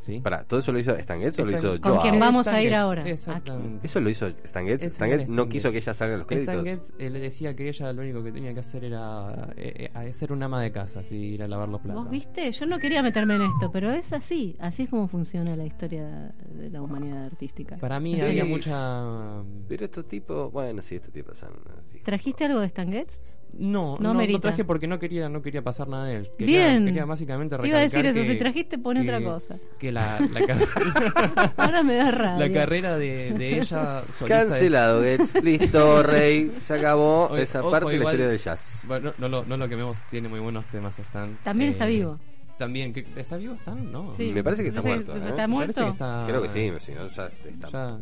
¿Sí? 0.00 0.18
Para, 0.20 0.44
¿todo 0.44 0.60
eso 0.60 0.72
lo 0.72 0.78
hizo 0.78 0.92
Stan 0.96 1.20
Getz 1.20 1.38
o 1.40 1.44
lo 1.44 1.50
hizo 1.52 1.74
Stan- 1.74 1.80
Con 1.82 1.92
Joao? 1.92 2.02
quien 2.02 2.18
vamos 2.18 2.46
a 2.46 2.50
Stan 2.52 2.62
ir 2.62 2.70
Getz, 2.70 2.78
ahora. 2.80 3.08
Exactamente. 3.08 3.86
¿Eso 3.86 4.00
lo 4.00 4.08
hizo 4.08 4.26
Stan 4.28 4.66
Getz? 4.66 4.82
Stan 4.84 5.08
Getz 5.10 5.28
no 5.28 5.42
Stan 5.42 5.48
quiso 5.50 5.68
Getz. 5.68 5.72
que 5.72 5.78
ella 5.90 5.94
salga 5.94 6.16
los 6.16 6.26
créditos. 6.26 6.54
Stan 6.54 6.64
Getz 6.64 6.92
eh, 6.98 7.10
le 7.10 7.18
decía 7.20 7.54
que 7.54 7.68
ella 7.68 7.92
lo 7.92 8.02
único 8.02 8.22
que 8.24 8.32
tenía 8.32 8.54
que 8.54 8.60
hacer 8.60 8.84
era 8.84 9.50
eh, 9.56 9.90
eh, 9.94 10.14
ser 10.14 10.32
una 10.32 10.46
ama 10.46 10.62
de 10.62 10.72
casa, 10.72 11.00
así 11.00 11.16
ir 11.16 11.42
a 11.42 11.48
lavar 11.48 11.68
los 11.68 11.82
platos. 11.82 12.04
Vos 12.04 12.10
viste, 12.10 12.50
yo 12.50 12.66
no 12.66 12.78
quería 12.78 13.02
meterme 13.02 13.36
en 13.36 13.42
esto, 13.42 13.70
pero 13.70 13.90
es 13.92 14.12
así, 14.14 14.56
así 14.58 14.84
es 14.84 14.88
como 14.90 15.06
funciona 15.06 15.54
la 15.54 15.66
historia 15.66 16.32
de 16.48 16.70
la 16.70 16.80
humanidad 16.80 17.26
artística. 17.26 17.76
Para 17.76 18.00
mí 18.00 18.14
Sí. 18.16 18.22
había 18.22 18.44
mucha... 18.46 19.42
Pero 19.68 19.84
estos 19.84 20.08
tipos, 20.08 20.50
bueno, 20.50 20.80
sí, 20.80 20.94
estos 20.96 21.12
tipos 21.12 21.36
son... 21.36 21.50
así. 21.78 21.98
¿Trajiste 22.00 22.46
algo 22.46 22.60
de 22.60 22.66
Stan 22.66 22.90
Getz? 22.90 23.20
No, 23.58 23.96
No 24.00 24.14
no, 24.14 24.26
no 24.26 24.40
traje 24.40 24.64
porque 24.64 24.86
no 24.86 24.98
quería, 24.98 25.28
no 25.28 25.42
quería 25.42 25.62
pasar 25.62 25.88
nada 25.88 26.06
de 26.06 26.16
él. 26.16 26.30
Quería, 26.38 26.66
Bien. 26.68 26.84
Quería 26.86 27.04
básicamente 27.04 27.56
Te 27.58 27.68
iba 27.68 27.78
a 27.78 27.80
decir 27.82 28.04
eso, 28.06 28.20
que- 28.20 28.26
si 28.26 28.38
trajiste 28.38 28.78
pone 28.78 29.02
que- 29.04 29.14
otra 29.14 29.22
cosa. 29.24 29.56
Que 29.78 29.92
la, 29.92 30.18
la, 30.20 30.40
car- 30.46 31.52
Ahora 31.56 31.82
me 31.82 31.96
da 31.96 32.10
rabia. 32.10 32.46
la 32.48 32.52
carrera 32.54 32.96
de, 32.98 33.32
de 33.32 33.58
ella 33.60 34.02
Cancelado, 34.26 35.02
Getz. 35.02 35.42
Listo, 35.42 36.02
Rey. 36.02 36.52
Se 36.66 36.74
acabó 36.74 37.36
esa 37.36 37.60
ojo, 37.60 37.70
parte 37.70 37.90
de 37.90 37.98
la 37.98 38.04
historia 38.04 38.28
del 38.28 38.38
jazz. 38.38 38.82
Bueno, 38.86 39.12
no, 39.18 39.28
lo, 39.28 39.44
no 39.44 39.56
lo 39.56 39.68
quememos, 39.68 39.96
tiene 40.10 40.28
muy 40.28 40.40
buenos 40.40 40.64
temas 40.66 40.98
Stan. 40.98 41.36
También 41.42 41.70
está 41.70 41.86
vivo. 41.86 42.18
También, 42.58 42.92
¿qué- 42.92 43.04
¿está 43.16 43.36
vivo 43.36 43.54
Stan? 43.54 43.90
No. 43.90 44.14
Sí. 44.14 44.32
Me 44.34 44.44
parece 44.44 44.62
que 44.62 44.68
está 44.68 44.82
Parece- 44.82 45.04
muerto, 45.06 45.24
¿eh? 45.26 45.28
¿Está 45.30 45.48
muerto? 45.48 45.88
está- 45.88 46.24
Creo 46.26 46.42
que 46.42 46.48
sí, 46.48 46.70
si 46.80 46.92
no 46.92 47.08
ya 47.08 47.26
está... 47.26 47.70
Ya. 47.70 47.98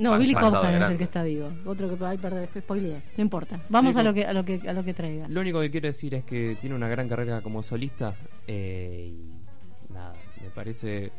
No, 0.00 0.18
Billy 0.18 0.34
Cobham 0.34 0.82
es 0.82 0.90
el 0.90 0.98
que 0.98 1.04
está 1.04 1.22
vivo. 1.22 1.50
Otro 1.66 1.96
que 1.96 2.04
ay, 2.04 2.18
perdón, 2.18 2.46
spoileé. 2.58 3.02
No 3.16 3.22
importa. 3.22 3.60
Vamos 3.68 3.96
a 3.96 4.02
lo 4.02 4.12
que 4.14 4.24
a 4.24 4.32
lo 4.32 4.44
que 4.44 4.60
a 4.68 4.72
lo 4.72 4.82
que 4.84 4.94
traigas. 4.94 5.28
Lo 5.30 5.40
único 5.40 5.60
que 5.60 5.70
quiero 5.70 5.86
decir 5.88 6.14
es 6.14 6.24
que 6.24 6.56
tiene 6.60 6.74
una 6.74 6.88
gran 6.88 7.08
carrera 7.08 7.40
como 7.42 7.62
solista 7.62 8.14
eh, 8.46 9.12
y 9.12 9.92
nada, 9.92 10.12
me 10.42 10.50
parece 10.50 11.12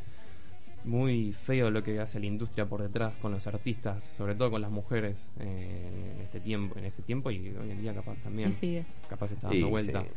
muy 0.84 1.32
feo 1.32 1.70
lo 1.70 1.84
que 1.84 2.00
hace 2.00 2.20
la 2.20 2.26
industria 2.26 2.66
por 2.66 2.82
detrás 2.82 3.14
con 3.22 3.32
los 3.32 3.46
artistas, 3.46 4.12
sobre 4.18 4.34
todo 4.34 4.50
con 4.50 4.62
las 4.62 4.72
mujeres 4.72 5.30
eh, 5.40 6.16
en 6.16 6.22
este 6.24 6.40
tiempo, 6.40 6.78
en 6.80 6.86
ese 6.86 7.04
tiempo 7.04 7.30
y 7.30 7.50
hoy 7.50 7.70
en 7.70 7.80
día 7.82 7.94
capaz 7.94 8.16
también, 8.24 8.50
Y 8.50 8.54
sigue. 8.54 8.86
capaz 9.08 9.32
está 9.32 9.50
Y 9.54 9.60
dando 9.60 9.70
vuelta. 9.70 10.02
sí. 10.02 10.08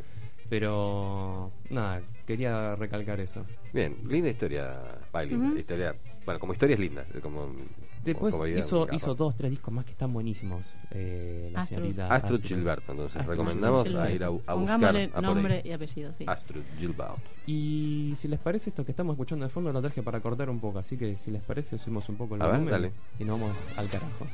Pero 0.48 1.50
nada, 1.70 2.00
quería 2.27 2.77
recalcar 2.77 3.18
eso. 3.20 3.44
Bien, 3.72 3.96
linda 4.09 4.29
historia, 4.31 4.72
Bailey. 5.12 5.37
Ujú. 5.37 5.57
historia, 5.59 5.94
bueno, 6.24 6.38
como 6.40 6.53
historia 6.53 6.74
es 6.74 6.81
linda. 6.81 7.05
Como, 7.22 7.50
Después 8.05 8.35
hizo, 8.57 8.87
hizo 8.93 9.14
dos, 9.14 9.35
tres 9.37 9.51
discos 9.51 9.73
más 9.75 9.85
que 9.85 9.93
están 9.93 10.12
buenísimos. 10.12 10.73
Eh, 10.93 11.51
la 11.53 11.62
Astrud. 11.62 11.77
señorita 11.79 12.07
Astrud 12.14 12.37
Astrud. 12.40 12.49
Gilberto, 12.57 12.93
entonces 12.93 13.17
Astrud 13.17 13.31
recomendamos 13.33 13.87
Gilberto. 13.87 14.09
a 14.09 14.12
ir 14.12 14.25
a, 14.25 14.27
a 14.27 14.31
buscar 14.31 14.55
Pongámosle 14.57 15.11
a 15.14 15.21
nombre 15.21 15.55
ahí. 15.57 15.69
y 15.69 15.73
apellido, 15.73 16.12
sí. 16.12 16.25
Astrud 16.27 16.62
Gilberto. 16.79 17.17
Y 17.47 18.14
si 18.19 18.29
les 18.29 18.38
parece 18.40 18.71
esto 18.71 18.85
que 18.85 18.93
estamos 18.93 19.14
escuchando 19.14 19.45
de 19.45 19.51
fondo 19.51 19.73
lo 19.73 19.81
traje 19.81 20.03
para 20.03 20.21
cortar 20.21 20.49
un 20.51 20.61
poco, 20.61 20.79
así 20.79 20.97
que 20.97 21.17
si 21.17 21.31
les 21.31 21.43
parece 21.43 21.79
subimos 21.79 22.09
un 22.09 22.17
poco 22.17 22.37
el 22.37 22.43
A 22.43 22.47
ver, 22.47 22.55
volumen 22.55 22.73
dale. 22.73 22.93
y 23.19 23.25
nos 23.25 23.40
vamos 23.40 23.57
al 23.77 23.88
carajo. 23.88 24.27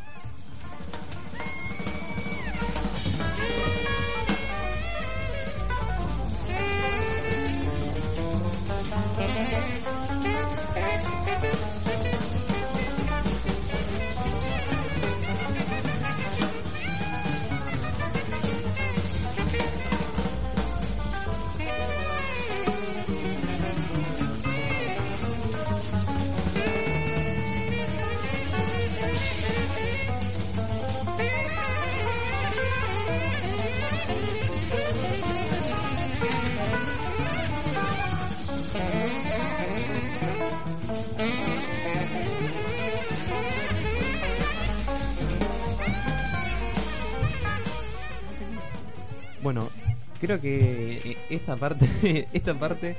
Creo 50.39 50.41
que 50.41 51.11
eh, 51.13 51.17
esta 51.31 51.57
parte, 51.57 52.27
esta 52.33 52.55
parte 52.55 52.97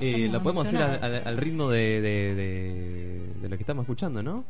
eh, 0.00 0.28
la 0.30 0.40
podemos 0.42 0.66
hacer 0.66 0.80
al, 0.82 0.88
emocionados. 0.94 1.26
al- 1.26 1.32
al 1.34 1.36
ritmo 1.38 1.68
de, 1.70 2.00
de, 2.00 2.34
de- 2.34 3.20
de 3.42 3.48
lo 3.48 3.56
que 3.56 3.62
estamos 3.62 3.82
escuchando, 3.84 4.22
¿no? 4.22 4.44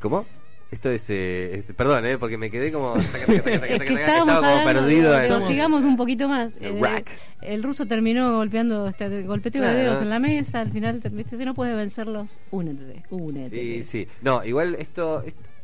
¿Cómo? 0.00 0.24
Esto 0.70 0.90
es, 0.90 1.08
eh, 1.10 1.58
este- 1.58 1.74
perdón, 1.74 2.04
eh, 2.06 2.18
porque 2.18 2.36
me 2.36 2.50
quedé 2.50 2.72
como, 2.72 2.96
Es 2.96 3.06
que 3.06 3.94
estaba 3.94 4.40
como 4.40 4.64
perdido. 4.64 5.20
en- 5.20 5.42
sigamos 5.42 5.84
un 5.84 5.96
poquito 5.96 6.28
más. 6.28 6.52
El 6.60 6.76
Eh, 6.76 6.80
rack. 6.80 7.10
el 7.42 7.62
ruso 7.62 7.86
terminó 7.86 8.34
golpeando, 8.36 8.88
este, 8.88 9.22
golpeteo 9.22 9.62
de 9.62 9.74
dedos 9.74 10.02
en 10.02 10.10
la 10.10 10.18
mesa. 10.18 10.60
Al 10.60 10.72
final, 10.72 11.00
te- 11.00 11.08
viste, 11.10 11.36
si 11.36 11.44
no 11.44 11.54
puedes 11.54 11.76
vencerlos, 11.76 12.26
únete, 12.50 13.04
únete. 13.10 13.62
Y 13.62 13.84
sí, 13.84 14.08
no, 14.22 14.44
igual 14.44 14.74
esto, 14.76 15.22
est- 15.22 15.36
¿qué- 15.36 15.55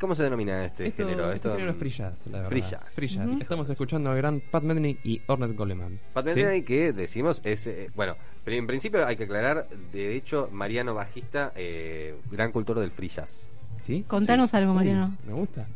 ¿cómo 0.00 0.14
se 0.14 0.22
denomina 0.22 0.64
este 0.64 0.86
Esto, 0.86 1.04
género? 1.06 1.32
este 1.32 1.50
género 1.50 1.70
es 1.70 1.76
free 1.76 1.90
jazz, 1.90 2.26
la 2.26 2.32
verdad. 2.42 2.48
Free 2.48 2.60
jazz. 2.60 2.80
Free. 2.94 3.38
Estamos 3.40 3.68
escuchando 3.70 4.10
al 4.10 4.16
gran 4.16 4.40
Pat 4.40 4.62
Metheny 4.62 4.98
y 5.04 5.20
Ornette 5.26 5.56
Coleman. 5.56 5.98
Pat 6.12 6.24
¿Sí? 6.28 6.34
Metheny 6.36 6.62
que 6.62 6.92
decimos 6.92 7.40
es, 7.44 7.66
eh, 7.66 7.90
bueno, 7.94 8.16
pero 8.44 8.56
en 8.56 8.66
principio 8.66 9.06
hay 9.06 9.16
que 9.16 9.24
aclarar, 9.24 9.66
de 9.92 10.14
hecho, 10.16 10.48
Mariano 10.52 10.94
Bajista, 10.94 11.52
eh, 11.56 12.14
gran 12.30 12.52
cultor 12.52 12.78
del 12.80 12.90
free 12.90 13.08
jazz. 13.08 13.48
¿Sí? 13.82 14.04
Contanos 14.08 14.50
Sí. 14.50 14.56
algo, 14.56 14.74
Mariano. 14.74 15.16
Me 15.26 15.32
gusta. 15.34 15.66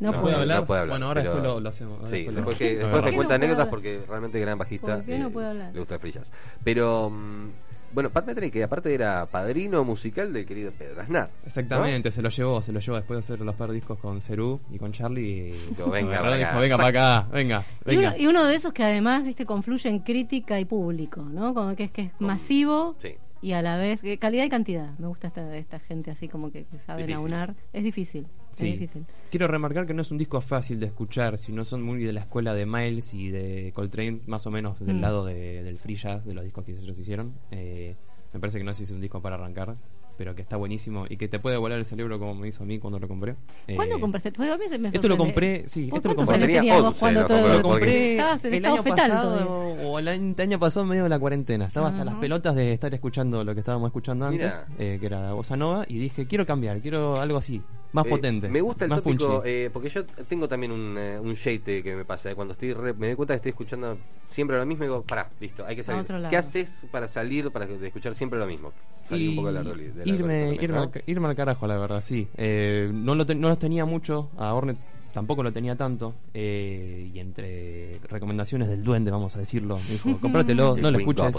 No, 0.00 0.12
No, 0.12 0.20
puedo 0.22 0.36
no 0.36 0.42
hablar. 0.42 0.64
puede 0.66 0.80
hablar, 0.82 0.92
Bueno, 0.94 1.06
ahora 1.06 1.22
pero- 1.22 1.32
después 1.34 1.52
lo, 1.54 1.60
lo 1.60 1.68
hacemos. 1.70 2.08
Sí, 2.10 2.24
lo- 2.26 2.32
después 2.32 2.56
que, 2.56 2.74
No, 2.74 2.78
después 2.78 2.92
no, 2.92 3.02
me 3.02 3.10
no 3.10 3.16
cuenta 3.16 3.24
puede 3.26 3.34
anécdotas 3.34 3.60
hablar? 3.62 3.70
porque 3.70 4.00
realmente 4.08 4.40
gran 4.40 4.58
bajista 4.58 4.94
¿Por 4.96 5.04
qué 5.04 5.18
no 5.18 5.26
eh, 5.26 5.30
puede 5.30 5.46
hablar? 5.48 5.72
le 5.72 5.78
gusta 5.80 5.94
el 5.94 6.00
free 6.00 6.12
jazz. 6.12 6.32
Pero, 6.62 7.10
mm, 7.10 7.48
bueno, 7.92 8.10
Pat 8.10 8.26
Metheny 8.26 8.50
que 8.50 8.62
aparte 8.62 8.92
era 8.92 9.26
padrino 9.26 9.84
musical 9.84 10.32
del 10.32 10.44
querido 10.46 10.70
Pedro 10.72 11.00
Aznar. 11.02 11.28
¿no? 11.28 11.46
Exactamente, 11.46 12.10
se 12.10 12.22
lo 12.22 12.28
llevó, 12.28 12.60
se 12.62 12.72
lo 12.72 12.80
llevó 12.80 12.96
después 12.96 13.16
de 13.16 13.20
hacer 13.34 13.44
los 13.44 13.54
par 13.54 13.70
discos 13.72 13.98
con 13.98 14.20
Cerú 14.20 14.60
y 14.70 14.78
con 14.78 14.92
Charlie. 14.92 15.48
y- 15.48 15.52
Dijo, 15.74 15.90
venga 15.90 16.20
para 16.20 16.36
acá. 16.36 16.58
venga 16.58 16.76
para 16.76 16.88
acá, 16.88 17.28
venga, 17.32 17.64
Y 17.86 17.96
uno, 17.96 18.12
y 18.16 18.26
uno 18.26 18.44
de 18.46 18.54
esos 18.54 18.72
que 18.72 18.82
además, 18.84 19.24
viste, 19.24 19.46
confluye 19.46 19.88
en 19.88 20.00
crítica 20.00 20.58
y 20.60 20.64
público, 20.64 21.22
¿no? 21.22 21.54
Como 21.54 21.74
que 21.76 21.84
es 21.84 21.90
que 21.90 22.02
es 22.02 22.12
masivo 22.20 22.96
Sí. 23.00 23.14
Y 23.40 23.52
a 23.52 23.62
la 23.62 23.76
vez 23.76 24.02
que 24.02 24.18
calidad 24.18 24.44
y 24.44 24.48
cantidad. 24.48 24.98
Me 24.98 25.06
gusta 25.06 25.28
esta, 25.28 25.56
esta 25.56 25.78
gente 25.78 26.10
así 26.10 26.28
como 26.28 26.50
que, 26.50 26.64
que 26.64 26.78
saben 26.78 27.06
Difícil. 27.06 27.22
aunar. 27.24 27.54
Es 27.72 27.84
difícil, 27.84 28.26
Sí. 28.52 28.68
es 28.68 28.72
difícil. 28.80 29.04
Quiero 29.30 29.46
remarcar 29.48 29.86
que 29.86 29.94
no 29.94 30.02
es 30.02 30.10
un 30.10 30.18
disco 30.18 30.40
fácil 30.40 30.80
de 30.80 30.86
escuchar, 30.86 31.38
si 31.38 31.52
no 31.52 31.64
son 31.64 31.82
muy 31.82 32.02
de 32.02 32.12
la 32.12 32.20
escuela 32.20 32.54
de 32.54 32.66
Miles 32.66 33.14
y 33.14 33.30
de 33.30 33.72
Coltrane, 33.74 34.20
más 34.26 34.46
o 34.46 34.50
menos 34.50 34.80
del 34.84 34.96
Mm. 34.96 35.00
lado 35.00 35.24
de- 35.24 35.62
del 35.62 35.78
free 35.78 35.96
jazz, 35.96 36.24
de 36.24 36.34
los 36.34 36.44
discos 36.44 36.64
que 36.64 36.72
ellos 36.72 36.98
hicieron. 36.98 37.34
Eh, 37.50 37.94
me 38.32 38.40
parece 38.40 38.58
que 38.58 38.64
no 38.64 38.72
sé 38.72 38.78
si 38.78 38.84
es 38.84 38.90
un 38.90 39.00
disco 39.00 39.20
para 39.22 39.36
arrancar, 39.36 39.76
pero 40.18 40.34
que 40.34 40.42
está 40.42 40.56
buenísimo 40.56 41.06
y 41.08 41.16
que 41.16 41.28
te 41.28 41.38
puede 41.38 41.56
volar 41.56 41.78
el 41.78 41.86
cerebro 41.86 42.18
como 42.18 42.34
me 42.34 42.48
hizo 42.48 42.64
a 42.64 42.66
mí 42.66 42.78
cuando 42.80 42.98
lo 42.98 43.06
compré. 43.06 43.36
Eh, 43.68 43.76
¿Cuándo 43.76 44.00
compraste? 44.00 44.32
Pues 44.32 44.50
se 44.68 44.76
me 44.78 44.88
Esto 44.88 45.06
lo 45.08 45.16
compré, 45.16 45.64
sí, 45.68 45.88
¿Vos 45.88 45.98
esto 45.98 46.08
lo 46.08 46.16
compré. 46.16 46.34
años 46.34 46.46
Tenía 46.46 46.60
tenías 46.60 46.76
vos 46.82 46.86
11, 46.88 47.00
cuando 47.00 47.20
lo 47.20 47.26
todo 47.28 47.38
compré, 47.38 47.56
Lo 47.56 47.62
compré 47.62 47.80
porque- 47.86 48.12
Estabas 48.12 48.44
en 48.44 48.54
el 48.54 48.64
año 48.66 48.82
fetal 48.82 48.96
pasado 49.10 49.38
todavía. 49.38 49.86
o 49.88 49.98
el 50.00 50.08
año, 50.08 50.34
año 50.36 50.58
pasado 50.58 50.82
en 50.82 50.88
medio 50.90 51.02
de 51.04 51.08
la 51.08 51.18
cuarentena. 51.20 51.64
Estaba 51.66 51.88
hasta 51.88 52.04
las 52.04 52.14
pelotas 52.16 52.56
de 52.56 52.72
estar 52.72 52.92
escuchando 52.92 53.44
lo 53.44 53.54
que 53.54 53.60
estábamos 53.60 53.88
escuchando 53.88 54.26
antes, 54.26 54.52
eh, 54.78 54.96
que 55.00 55.06
era 55.06 55.32
Bossa 55.34 55.56
Nova, 55.56 55.84
y 55.88 55.98
dije, 55.98 56.26
quiero 56.26 56.44
cambiar, 56.44 56.80
quiero 56.80 57.20
algo 57.20 57.38
así. 57.38 57.62
Más 57.92 58.04
Eh, 58.06 58.08
potente. 58.10 58.48
Me 58.48 58.60
gusta 58.60 58.84
el 58.84 58.90
más 58.90 59.02
tópico, 59.02 59.42
eh, 59.44 59.70
porque 59.72 59.88
yo 59.88 60.04
tengo 60.04 60.48
también 60.48 60.72
un, 60.72 60.96
eh, 60.98 61.18
un 61.18 61.34
shade 61.34 61.82
que 61.82 61.94
me 61.96 62.04
pasa. 62.04 62.30
eh, 62.30 62.34
Cuando 62.34 62.52
estoy 62.52 62.72
re- 62.74 62.92
me 62.94 63.06
doy 63.08 63.16
cuenta 63.16 63.34
que 63.34 63.36
estoy 63.36 63.50
escuchando 63.50 63.96
siempre 64.28 64.58
lo 64.58 64.66
mismo, 64.66 64.84
digo, 64.84 65.02
pará, 65.02 65.30
listo, 65.40 65.64
hay 65.66 65.74
que 65.76 65.82
salir. 65.82 66.02
otro 66.02 66.18
lado. 66.18 66.30
¿Qué 66.30 66.36
haces 66.36 66.84
para 66.90 67.08
salir, 67.08 67.50
para 67.50 67.66
de 67.66 67.86
escuchar 67.86 68.14
siempre 68.14 68.38
lo 68.38 68.46
mismo? 68.46 68.72
Salir 69.08 69.30
un 69.30 69.36
poco 69.36 69.48
de 69.48 69.54
la 69.54 69.62
realidad. 69.62 69.94
de 69.94 70.06
la 70.06 70.12
irme, 70.14 70.54
irme, 70.60 70.76
¿no? 70.76 70.82
al, 70.82 71.02
irme 71.06 71.28
al 71.28 71.36
carajo, 71.36 71.66
la 71.66 71.78
verdad, 71.78 72.02
sí. 72.02 72.28
Eh, 72.36 72.90
no, 72.92 73.14
lo 73.14 73.24
te- 73.24 73.34
no 73.34 73.48
los 73.48 73.58
tenía 73.58 73.86
mucho, 73.86 74.28
a 74.36 74.52
Hornet 74.52 74.76
tampoco 75.14 75.42
lo 75.42 75.50
tenía 75.50 75.74
tanto. 75.74 76.14
eh, 76.34 77.10
y 77.14 77.18
entre 77.18 77.98
recomendaciones 78.10 78.68
del 78.68 78.84
duende, 78.84 79.10
vamos 79.10 79.34
a 79.34 79.38
decirlo, 79.38 79.78
me 79.86 79.92
dijo, 79.92 80.18
cómpratelo, 80.20 80.76
El 80.76 80.82
no 80.82 80.90
lo 80.90 80.98
escuches. 80.98 81.34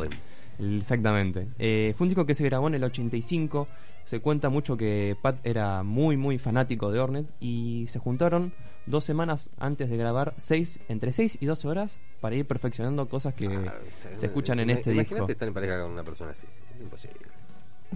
Exactamente. 0.60 1.48
Eh, 1.58 1.94
fue 1.98 2.06
un 2.06 2.10
disco 2.10 2.26
que 2.26 2.34
se 2.34 2.44
grabó 2.44 2.68
en 2.68 2.76
el 2.76 2.84
85. 2.84 3.68
Se 4.10 4.22
cuenta 4.22 4.50
mucho 4.50 4.76
que 4.76 5.16
Pat 5.22 5.38
era 5.44 5.84
muy, 5.84 6.18
muy 6.18 6.40
fanático 6.40 6.92
de 6.92 7.00
Hornet. 7.00 7.28
Y 7.40 7.86
se 7.90 8.00
juntaron 8.00 8.52
dos 8.88 9.06
semanas 9.06 9.52
antes 9.60 9.88
de 9.88 9.98
grabar, 9.98 10.34
seis, 10.38 10.80
entre 10.90 11.14
6 11.14 11.38
y 11.42 11.46
12 11.46 11.68
horas, 11.68 12.00
para 12.20 12.36
ir 12.36 12.48
perfeccionando 12.48 13.08
cosas 13.08 13.36
que 13.36 13.46
Ah, 13.46 13.76
se 14.16 14.26
escuchan 14.26 14.60
en 14.62 14.72
este 14.72 14.94
Imagínate 14.94 15.14
disco. 15.16 15.32
estar 15.32 15.48
en 15.48 15.54
pareja 15.54 15.80
con 15.84 15.92
una 15.92 16.04
persona 16.04 16.32
así. 16.32 16.48
Es 16.76 16.82
imposible. 16.82 17.20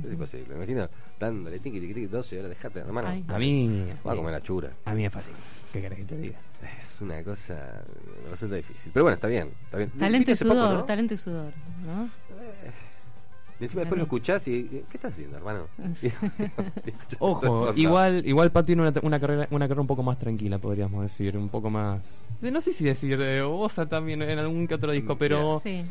Es 0.05 0.11
imposible. 0.13 0.49
Me 0.49 0.55
imagino 0.57 0.87
dándole 1.19 1.57
tiqui 1.57 1.79
tiqui 1.79 1.93
tiqui 1.95 2.05
12 2.05 2.37
horas, 2.37 2.49
dejate, 2.49 2.79
hermano. 2.81 3.07
Ay. 3.07 3.25
A 3.27 3.39
mí. 3.39 3.83
Va 4.05 4.13
a 4.13 4.15
comer 4.15 4.33
la 4.33 4.41
chura. 4.43 4.69
A 4.85 4.93
mí 4.93 5.07
es 5.07 5.11
fácil. 5.11 5.33
¿Qué 5.71 5.81
querés 5.81 5.97
que 5.97 6.05
te 6.05 6.17
diga? 6.17 6.37
Es 6.77 7.01
una 7.01 7.23
cosa. 7.23 7.81
Me 8.25 8.29
resulta 8.29 8.55
difícil. 8.57 8.91
Pero 8.93 9.05
bueno, 9.05 9.15
está 9.15 9.27
bien. 9.27 9.49
Está 9.65 9.77
bien. 9.79 9.89
Talento 9.97 10.29
y 10.29 10.33
hace 10.33 10.45
poco, 10.45 10.57
sudor, 10.57 10.73
¿no? 10.75 10.83
talento 10.85 11.13
y 11.15 11.17
sudor, 11.17 11.53
¿no? 11.83 12.05
Y 12.05 12.92
encima 13.63 13.81
después 13.81 13.97
lo 13.97 14.03
escuchás 14.03 14.47
y. 14.47 14.63
¿Qué 14.89 14.97
estás 14.97 15.13
haciendo, 15.13 15.37
hermano? 15.37 15.67
Ojo, 17.19 17.73
igual, 17.75 18.23
igual 18.25 18.51
Pat 18.51 18.65
tiene 18.65 18.81
una, 18.81 18.93
una 19.01 19.19
carrera, 19.19 19.47
una 19.51 19.67
carrera 19.67 19.81
un 19.81 19.87
poco 19.87 20.03
más 20.03 20.19
tranquila, 20.19 20.57
podríamos 20.57 21.01
decir, 21.03 21.37
un 21.37 21.49
poco 21.49 21.69
más. 21.69 22.25
No 22.41 22.61
sé 22.61 22.73
si 22.73 22.83
decir 22.83 23.17
de 23.17 23.41
Osa 23.41 23.87
también 23.87 24.21
en 24.21 24.39
algún 24.39 24.67
que 24.67 24.75
otro 24.75 24.91
disco, 24.91 25.17
pero 25.17 25.59
Sí. 25.61 25.83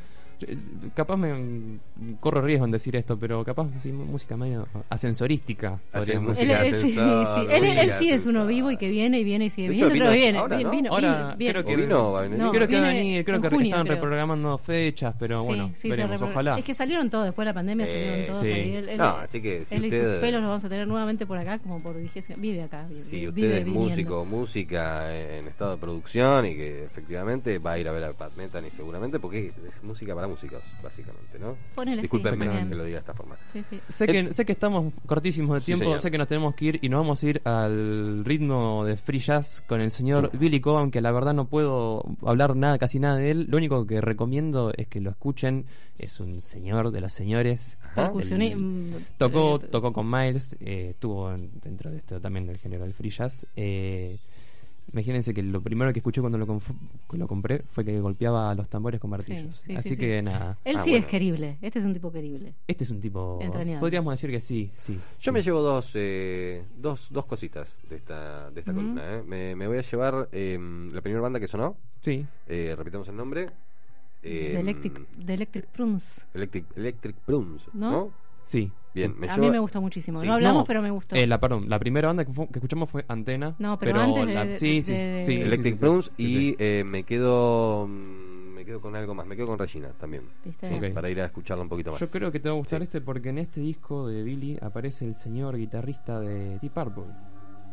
Capaz 0.94 1.16
me 1.16 1.78
corro 2.20 2.40
riesgo 2.42 2.64
en 2.64 2.70
decir 2.70 2.94
esto, 2.96 3.18
pero 3.18 3.44
capaz 3.44 3.68
sí, 3.82 3.92
música 3.92 4.36
medio 4.36 4.66
ascensorística, 4.90 5.78
música 6.20 6.62
Él, 6.62 6.74
sí, 6.76 6.96
ascensor, 6.98 7.26
sí. 7.50 7.66
Él, 7.78 7.92
sí 7.92 8.10
es 8.10 8.26
uno 8.26 8.46
vivo 8.46 8.70
y 8.70 8.76
que 8.76 8.88
viene 8.88 9.20
y 9.20 9.24
viene 9.24 9.46
y 9.46 9.50
sigue 9.50 9.68
viniendo, 9.70 9.92
pero 9.94 10.10
viene, 10.12 10.38
ahora, 10.38 10.56
viene, 10.56 10.64
¿no? 10.64 10.76
vino, 10.76 10.92
Ahora 10.92 11.08
vino, 11.10 11.36
viene. 11.36 11.52
creo 11.52 11.64
que 11.64 11.74
¿O 11.74 11.76
vino? 11.76 12.12
Va. 12.12 12.28
No, 12.28 12.50
creo 12.50 12.68
que 12.68 12.74
va 12.80 12.86
a 12.86 12.90
viene 12.90 12.98
venir, 13.04 13.24
creo 13.24 13.36
en 13.36 13.42
que 13.42 13.48
junio, 13.50 13.70
creo. 13.82 13.84
reprogramando 13.94 14.58
fechas, 14.58 15.14
pero 15.18 15.40
Sí, 15.40 15.46
bueno, 15.46 15.68
sí, 15.74 15.80
se 15.82 15.88
veremos, 15.88 16.20
repro- 16.20 16.30
ojalá. 16.30 16.58
Es 16.58 16.64
que 16.64 16.74
salieron 16.74 17.10
todos 17.10 17.24
después 17.26 17.44
de 17.44 17.50
la 17.50 17.54
pandemia, 17.54 17.86
salieron 17.86 18.26
todos. 18.26 18.44
Él, 18.44 18.88
él- 18.88 18.98
No, 18.98 19.04
así 19.16 19.40
que 19.42 19.64
si 19.64 19.74
él 19.74 19.84
y 19.84 19.86
usted- 19.88 20.12
sus 20.12 20.20
pelos 20.20 20.40
los 20.40 20.48
vamos 20.48 20.64
a 20.64 20.68
tener 20.68 20.86
nuevamente 20.86 21.26
por 21.26 21.38
acá, 21.38 21.58
como 21.58 21.80
por 21.82 21.96
dijese, 21.96 22.34
vive 22.36 22.62
acá. 22.62 22.86
Vive, 22.88 23.02
Si 23.02 23.16
vive 23.16 23.28
usted 23.28 23.52
es 23.58 23.66
músico, 23.66 24.24
música 24.24 25.14
en 25.16 25.46
estado 25.48 25.72
de 25.72 25.76
producción 25.78 26.46
y 26.46 26.54
que 26.54 26.84
efectivamente 26.84 27.58
va 27.58 27.72
a 27.72 27.78
ir 27.78 27.88
a 27.88 27.92
ver 27.92 28.04
a 28.04 28.12
Pat 28.12 28.34
Metheny 28.36 28.70
seguramente 28.70 29.18
porque 29.18 29.52
es 29.68 29.82
música 29.82 30.14
para 30.14 30.28
músicos, 30.32 30.62
básicamente, 30.82 31.38
¿no? 31.38 31.56
Ponele, 31.74 31.96
sí, 31.96 32.02
Discúlpenme 32.02 32.68
que 32.68 32.74
lo 32.74 32.84
diga 32.84 32.96
de 32.96 33.00
esta 33.00 33.14
forma. 33.14 33.36
Sí, 33.52 33.62
sí. 33.70 33.80
Sé 33.88 34.06
que, 34.06 34.32
sé 34.32 34.44
que 34.44 34.52
estamos 34.52 34.92
cortísimos 35.06 35.60
de 35.60 35.64
tiempo, 35.64 35.98
sé 35.98 36.10
que 36.10 36.18
nos 36.18 36.28
tenemos 36.28 36.54
que 36.54 36.64
ir 36.66 36.78
y 36.82 36.88
nos 36.88 37.00
vamos 37.00 37.22
a 37.22 37.26
ir 37.26 37.40
al 37.44 38.24
ritmo 38.24 38.84
de 38.84 38.96
free 38.96 39.18
jazz 39.20 39.62
con 39.66 39.80
el 39.80 39.90
señor 39.90 40.30
Billy 40.36 40.60
Cobham, 40.60 40.90
que 40.90 41.00
la 41.00 41.12
verdad 41.12 41.34
no 41.34 41.46
puedo 41.46 42.04
hablar 42.24 42.56
nada, 42.56 42.78
casi 42.78 42.98
nada 42.98 43.16
de 43.16 43.30
él. 43.30 43.46
Lo 43.48 43.56
único 43.58 43.86
que 43.86 44.00
recomiendo 44.00 44.72
es 44.76 44.88
que 44.88 45.00
lo 45.00 45.10
escuchen. 45.10 45.66
Es 45.98 46.18
un 46.20 46.40
señor 46.40 46.90
de 46.90 47.00
los 47.00 47.12
señores. 47.12 47.78
El- 47.96 49.06
tocó, 49.18 49.56
eh, 49.62 49.68
tocó 49.70 49.92
con 49.92 50.10
Miles, 50.10 50.56
eh, 50.60 50.88
estuvo 50.90 51.30
en- 51.32 51.50
dentro 51.62 51.90
de 51.90 51.98
esto 51.98 52.20
también 52.20 52.46
del 52.46 52.58
género 52.58 52.82
del 52.84 52.94
free 52.94 53.10
jazz. 53.10 53.46
Eh, 53.56 54.16
imagínense 54.92 55.32
que 55.34 55.42
lo 55.42 55.60
primero 55.60 55.92
que 55.92 55.98
escuché 56.00 56.20
cuando 56.20 56.38
lo, 56.38 56.60
lo 57.12 57.28
compré 57.28 57.62
fue 57.72 57.84
que 57.84 58.00
golpeaba 58.00 58.54
los 58.54 58.68
tambores 58.68 59.00
con 59.00 59.10
martillos. 59.10 59.56
sí, 59.56 59.62
sí, 59.66 59.74
Así 59.76 59.88
sí. 59.90 59.96
que 59.96 60.22
nada. 60.22 60.58
Él 60.64 60.76
Ah, 60.76 60.80
sí 60.80 60.90
bueno. 60.90 61.04
es 61.04 61.10
querible. 61.10 61.58
Este 61.62 61.78
es 61.78 61.84
un 61.84 61.92
tipo 61.92 62.10
querible. 62.12 62.54
Este 62.66 62.84
es 62.84 62.90
un 62.90 63.00
tipo. 63.00 63.38
Entrañable. 63.40 63.80
Podríamos 63.80 64.12
decir 64.14 64.30
que 64.30 64.40
sí, 64.40 64.70
sí. 64.74 64.94
Yo 64.94 65.00
sí. 65.20 65.30
me 65.32 65.42
llevo 65.42 65.60
dos, 65.60 65.92
eh, 65.94 66.64
dos, 66.76 67.06
dos 67.10 67.26
cositas 67.26 67.78
de 67.88 67.96
esta, 67.96 68.50
de 68.50 68.60
esta 68.60 68.72
columna. 68.72 69.16
¿eh? 69.18 69.22
Me, 69.26 69.54
me 69.56 69.66
voy 69.66 69.78
a 69.78 69.82
llevar 69.82 70.28
eh, 70.32 70.58
la 70.92 71.00
primera 71.00 71.20
banda 71.22 71.38
que 71.40 71.46
sonó. 71.48 71.76
Sí. 72.00 72.26
Eh, 72.48 72.74
repitamos 72.76 73.08
el 73.08 73.16
nombre. 73.16 73.50
Eh, 74.24 74.52
de 74.54 74.60
Electric, 74.60 75.08
de 75.16 75.34
Electric 75.34 75.66
Prunes. 75.66 76.24
Electric, 76.34 76.64
Electric 76.76 77.16
Prunes, 77.16 77.62
¿No? 77.72 77.90
¿no? 77.90 78.10
Sí. 78.44 78.72
Bien, 78.94 79.14
me 79.18 79.28
a 79.30 79.36
mí 79.38 79.50
me 79.50 79.58
gustó 79.58 79.80
muchísimo. 79.80 80.20
Sí. 80.20 80.26
No 80.26 80.34
hablamos, 80.34 80.58
No, 80.60 80.64
pero 80.66 80.82
me 80.82 80.90
gustó. 80.90 81.16
Eh, 81.16 81.26
la, 81.26 81.40
perdón, 81.40 81.68
la 81.68 81.78
primera 81.78 82.08
banda 82.08 82.24
que, 82.26 82.32
fu- 82.32 82.48
que 82.48 82.58
escuchamos 82.58 82.90
fue 82.90 83.04
Antena. 83.08 83.54
No, 83.58 83.78
pero 83.78 83.98
antes 83.98 84.26
de- 84.26 84.34
la- 84.34 84.44
de- 84.44 84.58
sí, 84.58 84.82
sí, 84.82 84.92
de- 84.92 85.22
sí, 85.24 85.34
Electric 85.40 85.74
sí, 85.74 85.78
sí, 85.78 85.84
Prunes 85.86 86.04
sí, 86.04 86.12
y 86.18 86.28
sí. 86.50 86.56
eh, 86.58 86.84
me 86.84 87.02
quedo 87.04 87.86
mm, 87.88 88.52
me 88.54 88.64
quedo 88.66 88.80
con 88.82 88.94
algo 88.94 89.14
más, 89.14 89.26
me 89.26 89.34
quedo 89.34 89.46
con 89.46 89.58
Regina 89.58 89.88
también. 89.98 90.24
¿Viste? 90.44 90.66
Sí, 90.68 90.74
Ok. 90.74 90.92
para 90.92 91.08
ir 91.08 91.20
a 91.22 91.24
escucharla 91.24 91.62
un 91.62 91.68
poquito 91.70 91.90
más. 91.92 92.00
Yo 92.00 92.10
creo 92.10 92.30
que 92.30 92.38
te 92.38 92.48
va 92.50 92.54
a 92.54 92.58
gustar 92.58 92.80
Sí. 92.80 92.84
este 92.84 93.00
porque 93.00 93.30
en 93.30 93.38
este 93.38 93.60
disco 93.60 94.06
de 94.06 94.22
Billy 94.22 94.58
aparece 94.60 95.06
el 95.06 95.14
señor 95.14 95.56
guitarrista 95.56 96.20
de 96.20 96.58
Deep 96.58 96.72
Purple. 96.72 97.04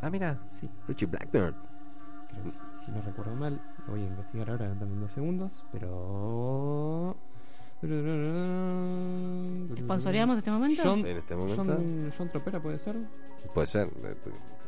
Ah, 0.02 0.10
mira, 0.10 0.40
Sí, 0.60 0.70
Richie 0.88 1.06
Blackbird. 1.08 1.54
creo 2.30 2.44
que 2.46 2.50
sí. 2.52 2.58
si 2.86 2.92
no 2.92 3.02
recuerdo 3.02 3.36
mal, 3.36 3.60
lo 3.86 3.92
voy 3.94 4.04
a 4.04 4.08
investigar 4.08 4.50
ahora 4.52 4.68
en 4.72 5.00
dos 5.02 5.12
segundos, 5.12 5.66
pero... 5.74 7.18
¿Esponsoreamos 9.76 10.38
este 10.38 10.52
momento? 10.52 10.82
John, 10.84 11.00
En 11.06 11.18
este 11.18 11.36
momento. 11.36 11.64
John, 11.66 12.12
John 12.18 12.30
Tropera 12.30 12.62
puede 12.62 12.78
ser. 12.78 12.96
Puede 13.54 13.68
ser. 13.68 13.90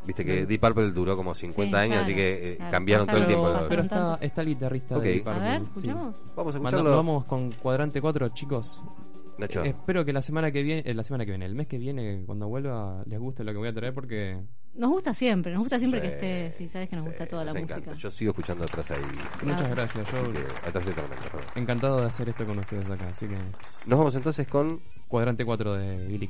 Viste 0.06 0.26
que 0.26 0.46
Deep 0.46 0.60
Purple 0.62 0.92
duró 0.92 1.16
como 1.16 1.36
50 1.36 1.70
Sí, 1.70 1.76
años, 1.76 1.88
claro, 1.90 2.04
así 2.04 2.16
que 2.16 2.54
eh, 2.54 2.56
claro, 2.58 2.72
cambiaron 2.72 3.08
todo 3.08 3.18
el 3.18 3.28
tiempo. 3.28 3.54
Pero 3.70 3.82
está, 3.84 4.18
está 4.22 4.42
el 4.42 4.48
guitarrista 4.48 4.98
Ok. 4.98 5.04
de 5.04 5.10
Deep 5.12 5.28
A 5.28 5.34
Purple. 5.34 5.50
ver, 5.50 5.60
sí. 5.60 5.66
escuchamos. 5.68 6.16
Vamos 6.36 6.56
a 6.56 6.58
Manda- 6.60 6.70
escucharlo. 6.78 6.96
vamos 6.96 7.26
con 7.26 7.52
cuadrante 7.52 8.02
4, 8.02 8.30
chicos. 8.30 8.82
Nacho, 9.38 9.64
Espero 9.64 10.06
que 10.06 10.14
la 10.14 10.22
semana 10.22 10.52
que 10.52 10.62
viene, 10.64 10.84
eh, 10.86 10.94
la 10.94 11.04
semana 11.04 11.26
que 11.26 11.32
viene, 11.32 11.46
el 11.46 11.56
mes 11.56 11.68
que 11.68 11.78
viene, 11.78 12.24
cuando 12.26 12.48
vuelva, 12.48 13.04
les 13.08 13.20
guste 13.20 13.44
lo 13.44 13.52
que 13.52 13.58
voy 13.58 13.68
a 13.70 13.74
traer 13.74 13.94
porque 13.94 14.40
Nos 14.74 14.90
gusta 14.92 15.14
siempre, 15.14 15.52
nos 15.52 15.62
gusta 15.62 15.80
siempre 15.80 16.02
que 16.02 16.10
Sí, 16.10 16.14
esté, 16.16 16.52
si 16.52 16.68
sabes 16.68 16.90
que 16.90 16.96
nos 16.96 17.06
sí, 17.06 17.10
gusta 17.10 17.26
toda 17.28 17.44
la 17.46 17.54
música. 17.54 17.76
encanta. 17.78 17.94
Yo 17.98 18.12
sigo 18.12 18.32
escuchando 18.32 18.64
atrás 18.66 18.92
ahí. 18.92 19.02
muchas 19.44 19.70
gracias. 19.70 20.08
Yo 20.12 20.34
que, 20.34 20.40
atrás 20.68 20.86
de 20.86 20.94
tormenta, 20.94 21.30
encantado 21.56 22.00
de 22.02 22.06
hacer 22.06 22.30
esto 22.30 22.46
con 22.46 22.60
ustedes 22.60 22.90
acá, 22.90 23.08
así 23.08 23.28
que 23.28 23.36
Nos 23.88 23.98
vamos 24.00 24.16
entonces 24.16 24.48
con 24.48 24.82
cuadrante 25.08 25.44
4 25.44 25.74
de 25.76 26.08
Billy 26.08 26.28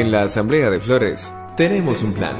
En 0.00 0.10
la 0.10 0.22
Asamblea 0.22 0.70
de 0.70 0.80
Flores 0.80 1.30
tenemos 1.58 2.02
un 2.02 2.14
plan. 2.14 2.34